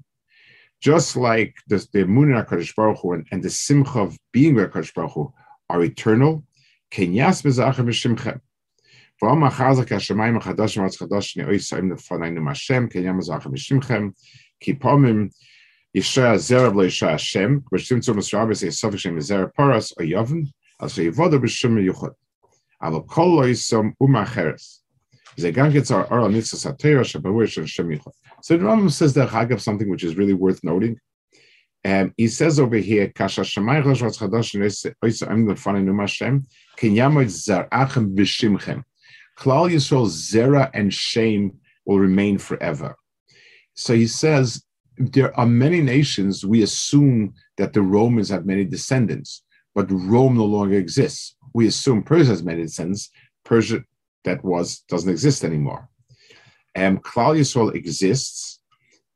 Just 0.80 1.16
like 1.16 1.54
the, 1.68 1.86
the 1.92 2.04
Munna 2.04 2.44
HaKadosh 2.44 2.74
Baruch 2.74 2.98
Hu 3.00 3.12
and, 3.12 3.26
and 3.30 3.40
the 3.40 3.50
Simcha 3.50 4.00
of 4.00 4.18
being 4.32 4.56
with 4.56 4.72
HaKadosh 4.72 4.94
Baruch 4.94 5.12
Hu 5.12 5.32
are 5.70 5.84
eternal, 5.84 6.44
kenyas 6.90 7.44
mezachim 7.44 7.86
v'shimchem. 7.86 8.40
V'am 9.22 9.48
achazak 9.48 9.90
ha-shamayim 9.90 10.42
ha-chadash 10.42 10.76
v'arz 10.78 10.98
chadash 10.98 11.36
ne'oi 11.36 11.60
sa'im 11.60 11.90
nefanaynu 11.90 12.38
ma'ashem, 12.38 12.92
kenyam 12.92 13.20
mezachim 13.20 13.52
v'shimchem, 13.52 14.12
kipomim, 14.60 15.30
Yishra 15.96 16.36
Zerab 16.36 16.72
Leisha 16.72 17.10
Hashem, 17.10 17.64
which 17.68 17.88
Tzimtzum 17.88 18.16
Misrabis 18.16 18.64
is 18.64 18.80
Sufficient 18.80 19.18
Zerab 19.18 19.52
Paras 19.54 19.92
or 19.98 20.04
Yavin, 20.06 20.50
also 20.82 21.02
is 21.02 21.18
a 25.44 25.52
gangetz. 25.52 25.88
So 28.42 28.56
the 28.56 28.64
Rambam 28.64 28.90
says 28.90 29.14
that 29.14 29.28
Chagav 29.28 29.60
something 29.60 29.88
which 29.88 30.04
is 30.04 30.16
really 30.16 30.34
worth 30.34 30.62
noting. 30.64 30.98
Um, 31.84 32.14
he 32.16 32.28
says 32.28 32.60
over 32.60 32.76
here, 32.76 33.08
Kasha 33.08 33.40
Shemayich 33.40 33.84
Rosh 33.84 34.02
Chadash 34.02 34.94
Oisa 35.02 35.30
Am 35.30 35.46
Lefani 35.46 35.82
Num 35.82 35.98
Hashem 35.98 36.46
Ken 36.76 36.92
Yamot 36.92 37.26
Zarachem 37.26 38.14
B'Shimchem 38.14 38.84
Klal 39.36 39.72
Yisrael 39.72 40.06
Zera 40.06 40.70
and 40.74 40.94
Shame 40.94 41.58
will 41.84 41.98
remain 41.98 42.38
forever. 42.38 42.94
So 43.74 43.94
he 43.94 44.06
says 44.06 44.62
there 44.96 45.36
are 45.38 45.46
many 45.46 45.80
nations 45.80 46.46
we 46.46 46.62
assume 46.62 47.34
that 47.56 47.72
the 47.72 47.82
Romans 47.82 48.28
have 48.28 48.46
many 48.46 48.64
descendants 48.64 49.42
but 49.74 49.90
Rome 49.90 50.36
no 50.36 50.44
longer 50.44 50.76
exists. 50.76 51.36
We 51.54 51.66
assume 51.66 52.02
Persia 52.02 52.30
has 52.30 52.42
made 52.42 52.54
many 52.54 52.64
descendants. 52.64 53.10
Persia 53.44 53.84
that 54.24 54.44
was 54.44 54.80
doesn't 54.88 55.10
exist 55.10 55.44
anymore. 55.44 55.88
And 56.74 57.02
Klal 57.02 57.38
Yisrael 57.38 57.74
exists, 57.74 58.60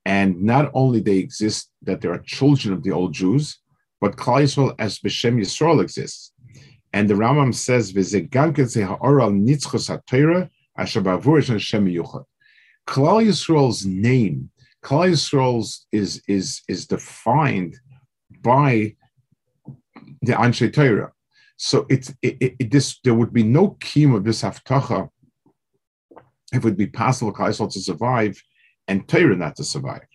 and 0.04 0.42
not 0.42 0.70
only 0.74 1.00
they 1.00 1.16
exist 1.16 1.70
that 1.82 2.00
there 2.00 2.12
are 2.12 2.18
children 2.18 2.74
of 2.74 2.82
the 2.82 2.92
old 2.92 3.14
Jews, 3.14 3.58
but 4.00 4.16
Klal 4.16 4.42
Yisrael 4.42 4.74
as 4.78 4.98
Beshem 4.98 5.40
Yisrael 5.40 5.82
exists. 5.82 6.32
And 6.92 7.08
the 7.08 7.14
Rambam 7.14 7.54
says, 7.54 7.92
Klal 12.86 13.26
Yisrael's 13.26 13.86
name 13.86 14.50
Klal 14.86 15.10
Yisrael 15.10 15.80
is 15.90 16.22
is 16.28 16.62
is 16.68 16.86
defined 16.86 17.76
by 18.40 18.94
the 20.26 20.32
Anshe 20.32 20.72
Torah. 20.72 21.12
So 21.56 21.86
it's 21.88 22.12
it, 22.22 22.36
it, 22.40 22.70
this 22.70 23.00
there 23.02 23.14
would 23.14 23.32
be 23.32 23.42
no 23.42 23.70
key 23.80 24.04
of 24.04 24.24
this 24.24 24.42
haftacha 24.42 25.08
if 26.52 26.58
it 26.58 26.64
would 26.64 26.76
be 26.76 26.86
possible 26.86 27.32
Klal 27.32 27.48
Yisrael 27.48 27.72
to 27.72 27.80
survive 27.80 28.40
and 28.86 29.08
Torah 29.08 29.36
not 29.36 29.56
to 29.56 29.64
survive. 29.64 30.06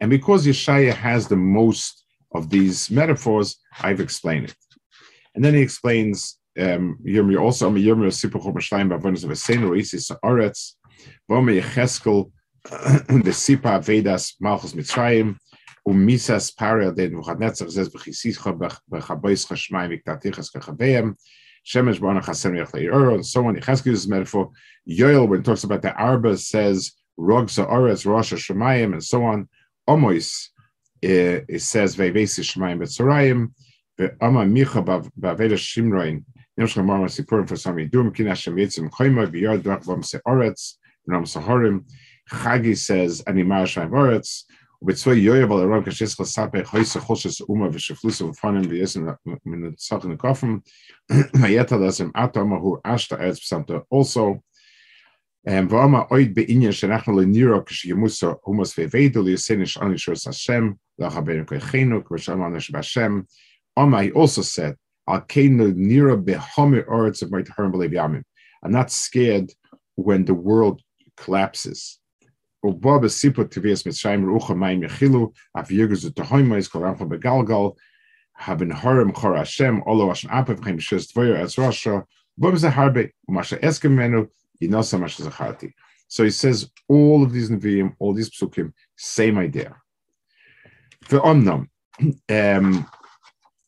And 0.00 0.10
because 0.10 0.46
Yeshaya 0.46 0.92
has 0.94 1.28
the 1.28 1.36
most 1.36 2.04
of 2.34 2.50
these 2.50 2.90
metaphors, 2.90 3.56
I've 3.82 4.00
explained 4.00 4.46
it. 4.46 4.56
And 5.34 5.44
then 5.44 5.54
he 5.54 5.60
explains 5.60 6.38
um, 6.58 6.98
also 7.38 7.68
of 10.10 10.18
Oretz 10.24 10.74
the 13.24 13.32
Sipa 13.32 13.80
Vedas 13.80 14.34
Malchus 14.40 14.72
Mitzrayim, 14.72 15.36
Umisas 15.86 16.54
Paria 16.56 16.92
de 16.92 17.08
Nuchadnetzach 17.08 17.70
says 17.70 17.88
Bechisischa 17.88 18.80
Bechaboischa 18.90 19.54
Shmaim 19.54 20.02
Viktatichas 20.02 20.52
Kachaveim, 20.52 21.14
Shemesh 21.64 22.00
Bonach 22.00 22.24
Hasem 22.24 22.62
Yechleiro, 22.62 23.14
and 23.14 23.24
so 23.24 23.46
on. 23.46 23.54
has 23.56 23.84
uses 23.86 24.08
metaphor. 24.08 24.50
Yoel, 24.88 25.28
when 25.28 25.40
it 25.40 25.44
talks 25.44 25.64
about 25.64 25.82
the 25.82 25.94
Arba, 25.94 26.36
says 26.36 26.92
Rog 27.16 27.48
Zaores 27.48 28.04
Rosh 28.04 28.32
Shemayim, 28.32 28.92
and 28.92 29.04
so 29.04 29.24
on. 29.24 29.48
Omois, 29.88 30.48
eh, 31.02 31.40
it 31.48 31.60
says 31.60 31.96
Vevesi 31.96 32.42
Shemayim 32.42 32.80
Betzorayim, 32.82 33.52
Ama 34.20 34.44
Micha 34.44 34.84
Bavedas 35.18 35.58
Shimroin, 35.58 36.24
Nimshka 36.58 36.84
Marma 36.84 37.06
Sipurim 37.06 37.48
for 37.48 37.56
some 37.56 37.76
Yidum, 37.76 38.14
Kina 38.14 38.32
Shemitzim 38.32 38.90
Choyma, 38.90 39.26
Biyar 39.26 39.60
Dwach 39.60 39.86
Bom 39.86 40.02
Seoretz, 40.02 40.74
Ram 41.06 41.24
Sahorim, 41.24 41.84
Chagi 42.28 42.76
says, 42.76 43.22
"Ani 43.26 43.42
marashayim 43.42 43.90
oretz." 43.90 44.44
B'tzvei 44.84 45.20
yoyev 45.20 45.50
al 45.50 45.62
aram 45.62 45.82
kashes 45.82 46.14
choyse 46.14 47.00
choshes 47.00 47.42
uma 47.48 47.68
v'sheflusa 47.68 48.30
v'fanim 48.30 48.66
v'yesin 48.66 49.16
min 49.44 49.74
tzach 49.74 50.16
kofim 50.16 50.62
v'yeta 51.10 51.76
lasim 51.76 52.12
ato 52.14 52.44
mahu 52.44 52.80
ashta 52.84 53.18
eretz 53.18 53.40
p'samta 53.40 53.82
also 53.90 54.40
and 55.44 55.68
v'ama 55.68 56.08
oid 56.10 56.32
be'inyan 56.32 56.70
shenachna 56.70 57.12
le'niro 57.12 57.64
k'shiyamusa 57.64 58.38
humas 58.46 58.72
ve'vedu 58.78 59.24
li'yosenish 59.24 59.76
anishos 59.78 60.26
Hashem 60.26 60.78
la'chabeinu 61.00 61.44
k'echenu 61.44 62.04
k'v'shalom 62.04 62.46
anash 62.46 62.70
b'Hashem 62.70 63.26
Oma 63.76 64.04
he 64.04 64.12
also 64.12 64.42
said 64.42 64.76
al 65.08 65.22
keinu 65.22 65.74
nira 65.74 66.16
be'homi 66.16 66.84
of 67.22 67.30
might 67.32 67.48
harim 67.48 67.72
b'lev 67.72 67.92
yamim 67.92 68.22
I'm 68.62 68.70
not 68.70 68.92
scared 68.92 69.52
when 69.96 70.24
the 70.24 70.34
world 70.34 70.82
collapses 71.16 71.98
Uba 72.64 72.98
besiput 72.98 73.50
tivias 73.50 73.84
mitzrayim 73.84 74.24
rucha 74.24 74.56
mayim 74.56 74.88
yechilu 74.88 75.32
af 75.54 75.68
yirgus 75.68 76.04
u'tahoymois 76.10 76.70
kol 76.70 76.82
horem 78.72 79.14
chor 79.14 79.36
Hashem 79.36 79.82
olo 79.86 80.10
ashen 80.10 80.30
apav 80.30 80.62
chaim 80.64 80.78
shis 80.78 81.12
tvoyer 81.12 81.40
es 81.40 81.56
menu 83.84 84.28
yinosa 84.62 84.98
masha 84.98 85.22
zacharti. 85.22 85.72
So 86.08 86.24
he 86.24 86.30
says 86.30 86.70
all 86.88 87.22
of 87.22 87.32
these 87.32 87.50
neviim, 87.50 87.94
all 87.98 88.14
these 88.14 88.30
psukim, 88.30 88.72
same 88.96 89.38
idea. 89.38 89.76
Ve'omnam. 91.04 91.68
Um, 92.28 92.88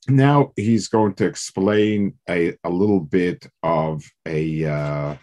now 0.09 0.53
he's 0.57 0.89
going 0.89 1.15
to 1.15 1.27
explain 1.27 2.15
a, 2.29 2.55
a 2.65 2.71
little 2.71 3.01
bit 3.01 3.47
of 3.63 4.03
a, 4.27 4.65
uh, 4.65 5.17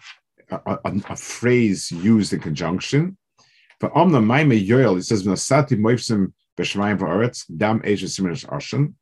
a, 0.50 0.56
a, 0.66 0.78
a, 1.10 1.16
phrase 1.16 1.90
used 1.90 2.32
in 2.32 2.40
conjunction 2.40 3.17
for 3.80 3.90
Omna 3.90 4.24
Maime 4.24 4.58
Yoel, 4.66 4.96
he 4.96 5.02
says, 5.02 5.24
Nasati 5.24 5.78
Moifsim 5.78 6.32
Beshmayim 6.58 6.98
Va'aretz, 6.98 7.44
Dam 7.56 7.80
Eja 7.80 8.06
Simonish 8.06 8.50
Ashen, 8.52 8.94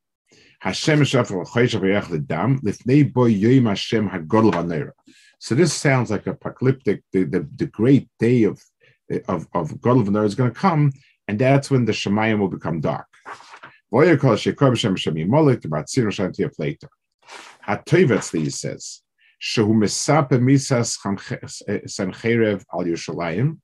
Hashem 0.59 1.01
Shafal 1.01 1.47
Chaysh 1.47 1.79
Vayach 1.79 2.27
Dam, 2.27 2.59
Lifnei 2.59 3.11
Boy 3.11 3.33
Yoim 3.33 3.67
Hashem 3.67 4.09
HaGodl 4.09 4.53
Vanera. 4.53 4.91
So 5.39 5.55
this 5.55 5.73
sounds 5.73 6.11
like 6.11 6.25
apocalyptic, 6.27 7.03
the, 7.11 7.23
the, 7.23 7.47
the 7.55 7.67
great 7.67 8.09
day 8.19 8.43
of 8.43 8.61
of, 9.27 9.47
of 9.53 9.69
Godel 9.79 10.05
Vanera 10.05 10.25
is 10.25 10.35
going 10.35 10.51
to 10.51 10.59
come, 10.59 10.91
and 11.27 11.39
that's 11.39 11.71
when 11.71 11.85
the 11.85 11.91
Shemayim 11.91 12.39
will 12.39 12.49
become 12.49 12.81
dark. 12.81 13.07
Hatoivetzli 17.67 18.51
says, 18.51 19.01
shehu 19.41 19.73
mesape 19.73 20.39
misas 20.41 20.97
eh, 21.67 21.79
sancherev 21.85 22.65
al 22.73 22.83
Yerushalayim, 22.83 23.57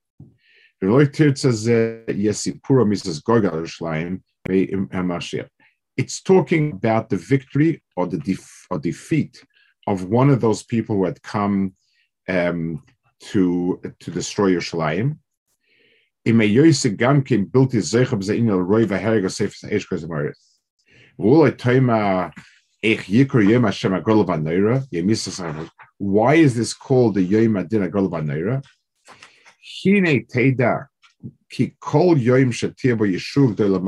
It's 5.95 6.21
talking 6.21 6.71
about 6.71 7.09
the 7.09 7.17
victory 7.17 7.83
or 7.95 8.07
the 8.07 8.17
def- 8.17 8.67
or 8.69 8.79
defeat 8.79 9.43
of 9.87 10.05
one 10.05 10.29
of 10.29 10.41
those 10.41 10.63
people 10.63 10.95
who 10.95 11.05
had 11.05 11.21
come 11.21 11.73
um, 12.27 12.83
to 13.19 13.79
to 13.99 14.11
destroy 14.11 14.51
Yerushalayim, 14.51 15.17
why 25.97 26.35
is 26.35 26.55
this 26.55 26.73
called 26.73 27.15
the 27.15 27.23
dina 27.23 27.89
golva 27.89 28.21
naira 28.21 28.63
hine 29.83 30.25
teda 30.25 30.87
ki 31.49 31.75
kol 31.79 32.15
yoim 32.15 32.51
shagal 32.51 33.79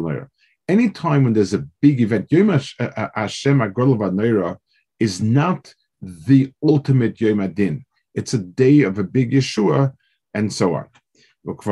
naira 0.00 0.28
anytime 0.68 1.24
when 1.24 1.32
there's 1.32 1.54
a 1.54 1.66
big 1.82 2.00
event 2.00 2.28
yema 2.30 2.74
uh, 2.80 2.90
uh, 2.96 3.08
hashem 3.14 3.58
golva 3.72 4.10
naira 4.10 4.56
is 4.98 5.20
not 5.20 5.74
the 6.00 6.52
ultimate 6.62 7.16
yema 7.16 7.54
din 7.54 7.84
it's 8.14 8.34
a 8.34 8.38
day 8.38 8.82
of 8.82 8.98
a 8.98 9.04
big 9.04 9.32
yeshua 9.32 9.92
and 10.34 10.52
so 10.52 10.74
on. 10.74 10.86
Um 11.46 11.64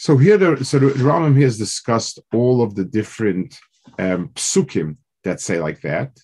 so 0.00 0.16
here, 0.16 0.38
the, 0.38 0.64
so 0.64 0.78
the 0.78 0.90
Rambam 0.90 1.36
here 1.36 1.46
has 1.46 1.58
discussed 1.58 2.20
all 2.32 2.62
of 2.62 2.76
the 2.76 2.84
different 2.84 3.58
um, 3.98 4.28
psukim 4.28 4.96
that 5.24 5.40
say 5.40 5.60
like 5.60 5.80
that. 5.82 6.18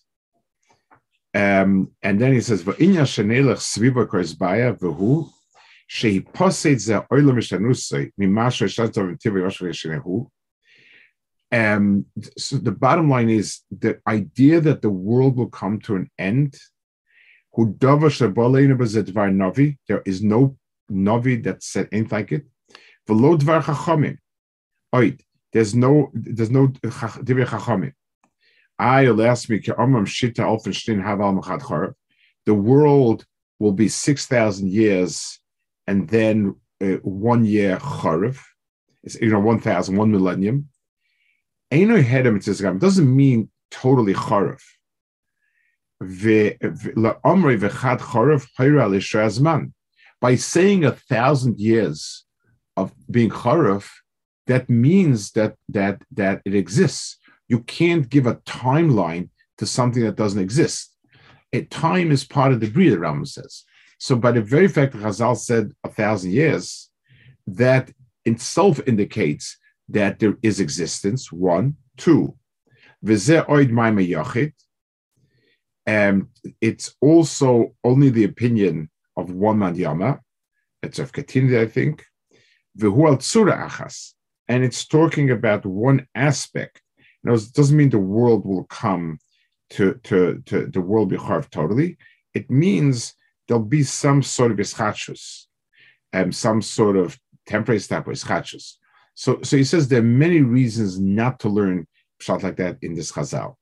Um, 1.35 1.91
and 2.03 2.21
then 2.21 2.33
he 2.33 2.41
says, 2.41 2.63
"Va'inya 2.63 3.05
shenelech 3.05 3.59
sviva 3.59 4.07
koizbaya 4.07 4.79
v'hu 4.79 5.29
shehi 5.91 6.33
posed 6.33 6.81
ze 6.81 6.95
oilam 6.95 7.37
mishanusay 7.39 8.13
mimasho 8.21 8.67
shantav 8.67 9.17
v'tivi 9.17 9.43
yashvei 9.43 9.73
shenehu 9.73 10.29
um, 11.55 12.07
so 12.37 12.57
the 12.57 12.73
bottom 12.73 13.09
line 13.09 13.31
is 13.31 13.61
the 13.71 14.01
idea 14.09 14.61
that 14.61 14.83
the 14.83 14.91
world 14.91 15.37
will 15.37 15.51
come 15.51 15.79
to 15.83 15.95
an 15.95 16.11
end. 16.19 16.59
There 17.57 18.03
is 18.11 18.23
no 20.23 20.57
Navi 20.91 21.45
that 21.45 21.63
said 21.63 21.89
anything 21.93 22.11
like 22.11 22.33
it. 22.33 22.45
There's 25.53 25.75
no 25.77 26.11
there's 26.13 26.51
no 26.51 26.67
Divrei 26.67 27.47
Chachamim. 27.47 27.93
The 32.47 32.55
world 32.55 33.25
will 33.59 33.73
be 33.73 33.89
six 33.89 34.27
thousand 34.27 34.71
years, 34.71 35.41
and 35.87 36.09
then 36.09 36.57
uh, 36.83 36.97
one 37.03 37.45
year 37.45 37.79
Chorev. 37.79 38.39
It's 39.03 39.21
you 39.21 39.31
know 39.31 39.41
one 39.41 39.61
thousand 39.61 39.97
one 39.97 40.11
millennium 40.11 40.69
it 41.75 42.79
doesn't 42.79 43.17
mean 43.17 43.51
totally 43.71 44.15
charif. 44.15 44.63
By 50.21 50.37
saying 50.37 50.85
a 50.85 50.93
thousand 50.93 51.59
years 51.59 52.25
of 52.77 52.93
being 53.11 53.31
charif, 53.31 53.91
that 54.47 54.69
means 54.69 55.33
that 55.33 55.57
that 55.69 56.03
that 56.13 56.43
it 56.45 56.55
exists. 56.55 57.19
You 57.49 57.61
can't 57.61 58.09
give 58.09 58.27
a 58.27 58.37
timeline 58.37 59.29
to 59.59 59.67
something 59.67 60.03
that 60.03 60.17
doesn't 60.17 60.41
exist. 60.41 60.95
A 61.53 61.63
time 61.65 62.11
is 62.11 62.25
part 62.25 62.53
of 62.53 62.61
the 62.61 62.69
Bria, 62.71 62.97
Rambam 62.97 63.27
says. 63.27 63.65
So 63.99 64.17
by 64.17 64.33
the 64.33 64.43
very 64.43 64.69
fact 64.69 64.93
that 64.93 65.03
Chazal 65.03 65.37
said 65.37 65.73
a 65.85 65.89
thousand 65.89 66.33
years, 66.33 66.91
that 67.47 67.93
itself 68.25 68.81
indicates 68.87 69.57
that 69.89 70.19
there 70.19 70.37
is 70.43 70.61
existence. 70.61 71.31
One, 71.31 71.77
two. 71.97 72.37
And 75.87 76.27
it's 76.61 76.95
also 77.01 77.75
only 77.85 78.09
the 78.09 78.25
opinion 78.25 78.91
of 79.17 79.31
one 79.31 79.59
man 79.59 79.75
Yama. 79.75 80.21
It's 80.83 80.99
of 80.99 81.13
Katindi, 81.13 81.61
I 81.61 81.67
think. 81.67 82.05
And 84.49 84.65
it's 84.65 84.87
talking 84.87 85.31
about 85.31 85.65
one 85.67 86.07
aspect. 86.15 86.83
It 87.25 87.53
doesn't 87.53 87.77
mean 87.77 87.91
the 87.91 87.99
world 87.99 88.45
will 88.45 88.65
come 88.65 89.19
to, 89.71 89.95
to, 90.05 90.43
to 90.47 90.67
the 90.67 90.81
world 90.81 91.09
be 91.09 91.17
carved 91.17 91.53
totally. 91.53 91.97
It 92.35 92.51
means 92.51 93.15
there'll 93.47 93.63
be 93.63 93.83
some 93.83 94.23
sort 94.23 94.53
of 94.53 94.59
ischachus, 94.59 95.45
um, 96.13 96.33
some 96.33 96.61
sort 96.63 96.97
of 96.97 97.19
temporary 97.47 97.81
step 97.81 98.07
with 98.07 98.19
ischachus. 98.19 98.75
So, 99.15 99.41
so 99.43 99.57
he 99.57 99.65
says 99.65 99.89
there 99.89 100.01
are 100.01 100.03
many 100.03 100.43
reasons 100.43 100.99
not 100.99 101.41
to 101.41 101.49
learn 101.49 101.87
pshat 102.21 102.43
like 102.43 102.57
that 102.57 102.79
in 102.83 102.95
this 102.95 103.13
chazal. 103.13 103.55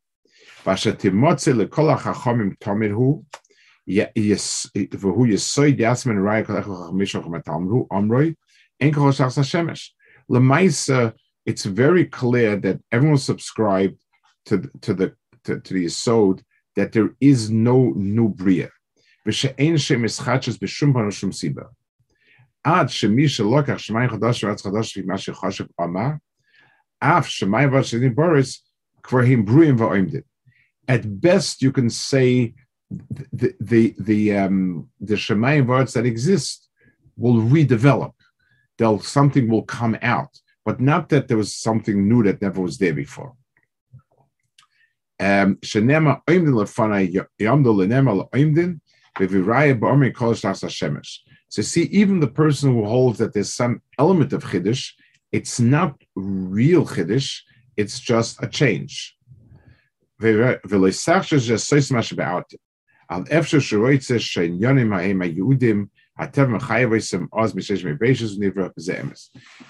Lemaisa, 10.31 11.12
it's 11.45 11.65
very 11.65 12.05
clear 12.05 12.57
that 12.57 12.79
everyone 12.91 13.17
subscribed 13.17 13.99
to, 14.45 14.69
to 14.81 14.93
the 14.93 15.13
to, 15.45 15.60
to 15.60 15.73
the 15.73 15.86
Yisod 15.86 16.41
that 16.75 16.91
there 16.91 17.15
is 17.19 17.49
no 17.49 17.93
new 17.95 18.29
Bria. 18.29 18.69
ושאין 19.27 19.77
שם 19.77 20.03
משחטשס 20.03 20.57
בשום 20.62 20.93
פן 20.93 21.07
ושום 21.07 21.31
סיבה. 21.31 21.63
עד 22.63 22.89
שמי 22.89 23.29
שלוקח 23.29 23.77
שמיים 23.77 24.10
חדש 24.10 24.43
וארץ 24.43 24.62
חדש 24.62 24.97
ממה 24.97 25.17
שחושב 25.17 25.65
אמר, 25.81 26.10
אף 26.99 27.27
שמיים 27.27 27.73
ועד 27.73 27.83
שני 27.83 28.10
בורס 28.10 28.69
כבר 29.03 29.19
הם 29.19 29.45
ברואים 29.45 29.75
ועומדים. 29.79 30.21
At 30.91 31.03
best 31.21 31.62
you 31.62 31.71
can 31.71 31.89
say 31.89 32.53
the, 33.33 33.53
the, 33.60 33.95
the, 33.99 34.38
um, 34.38 34.88
the 35.01 35.15
Shemayim 35.15 35.67
words 35.67 35.93
that 35.93 36.05
exist 36.05 36.69
will 37.17 37.41
redevelop. 37.41 38.13
They'll, 38.77 38.99
something 38.99 39.49
will 39.49 39.63
come 39.63 39.97
out, 40.01 40.33
but 40.64 40.81
not 40.81 41.09
that 41.09 41.29
there 41.29 41.37
was 41.37 41.55
something 41.55 42.09
new 42.09 42.22
that 42.22 42.40
never 42.40 42.61
was 42.61 42.79
there 42.79 42.94
before. 42.94 43.35
Um, 45.18 45.59
so 45.62 45.81
see, 51.62 51.83
even 51.83 52.18
the 52.20 52.33
person 52.35 52.72
who 52.72 52.85
holds 52.85 53.18
that 53.18 53.35
there's 53.35 53.53
some 53.53 53.83
element 53.98 54.33
of 54.33 54.42
chiddush, 54.44 54.92
it's 55.31 55.61
not 55.61 56.01
real 56.16 56.87
chiddush; 56.87 57.40
it's 57.77 58.01
just 58.01 58.42
a 58.42 58.48
change. 58.48 59.16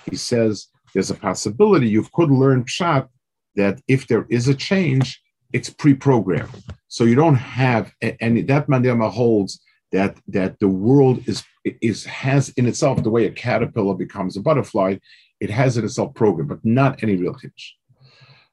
He 0.09 0.17
says 0.17 0.69
there's 0.93 1.11
a 1.11 1.15
possibility 1.15 1.89
you 1.89 2.07
could 2.15 2.31
learn 2.31 2.65
pshat 2.65 3.09
that 3.57 3.81
if 3.89 4.07
there 4.07 4.27
is 4.31 4.49
a 4.49 4.55
change, 4.55 5.21
it's 5.53 5.71
pre-programmed. 5.71 6.51
So 6.89 7.05
you 7.05 7.15
don't 7.15 7.37
have, 7.37 7.93
and 8.01 8.47
that 8.49 8.69
Mandela 8.69 9.11
holds 9.11 9.61
that 9.93 10.17
that 10.29 10.59
the 10.59 10.69
world 10.69 11.23
is 11.29 11.45
is 11.81 12.05
has 12.07 12.49
in 12.51 12.67
itself 12.67 13.03
the 13.03 13.11
way 13.11 13.27
a 13.27 13.31
caterpillar 13.31 13.95
becomes 13.95 14.37
a 14.37 14.41
butterfly, 14.41 14.97
it 15.41 15.51
has 15.51 15.77
in 15.77 15.85
itself 15.85 16.15
program, 16.15 16.49
but 16.49 16.65
not 16.65 17.03
any 17.03 17.17
real 17.17 17.35
hinge. 17.35 17.77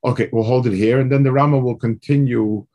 Okay, 0.06 0.30
we'll 0.32 0.43
hold 0.43 0.67
it 0.67 0.73
here, 0.73 0.99
and 0.99 1.12
then 1.12 1.23
the 1.23 1.32
Rama 1.32 1.58
will 1.58 1.75
continue 1.75 2.65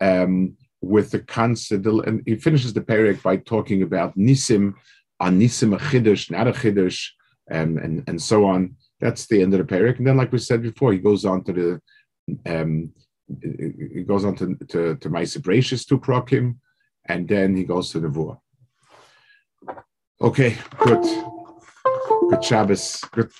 um, 0.00 0.56
with 0.80 1.10
the 1.10 1.20
concept, 1.20 1.86
and 1.86 2.22
he 2.26 2.36
finishes 2.36 2.72
the 2.72 2.80
parak 2.80 3.22
by 3.22 3.36
talking 3.36 3.82
about 3.82 4.16
nisim, 4.18 4.74
a 5.20 5.26
nisim 5.26 5.74
a 5.74 5.78
chiddush, 5.78 6.30
not 6.30 6.48
a 6.48 6.52
chiddush, 6.52 7.08
and, 7.50 7.78
and 7.78 8.04
and 8.06 8.20
so 8.20 8.44
on. 8.44 8.76
That's 9.04 9.26
the 9.26 9.42
end 9.42 9.52
of 9.52 9.58
the 9.58 9.70
parak, 9.76 9.98
and 9.98 10.06
then, 10.06 10.16
like 10.16 10.32
we 10.32 10.38
said 10.38 10.62
before, 10.62 10.90
he 10.94 10.98
goes 10.98 11.26
on 11.26 11.44
to 11.44 11.52
the 11.52 12.50
um, 12.50 12.90
he 13.42 14.02
goes 14.02 14.24
on 14.24 14.34
to 14.36 14.56
to, 14.70 14.96
to 14.96 15.10
Maisa 15.10 15.86
to 15.88 15.98
Prokim, 15.98 16.56
and 17.04 17.28
then 17.28 17.54
he 17.54 17.64
goes 17.64 17.90
to 17.90 18.00
the 18.00 18.08
Vua. 18.08 18.38
Okay, 20.22 20.56
good. 20.78 21.04
Good 22.30 22.42
Shabbos. 22.42 23.02
Good. 23.12 23.30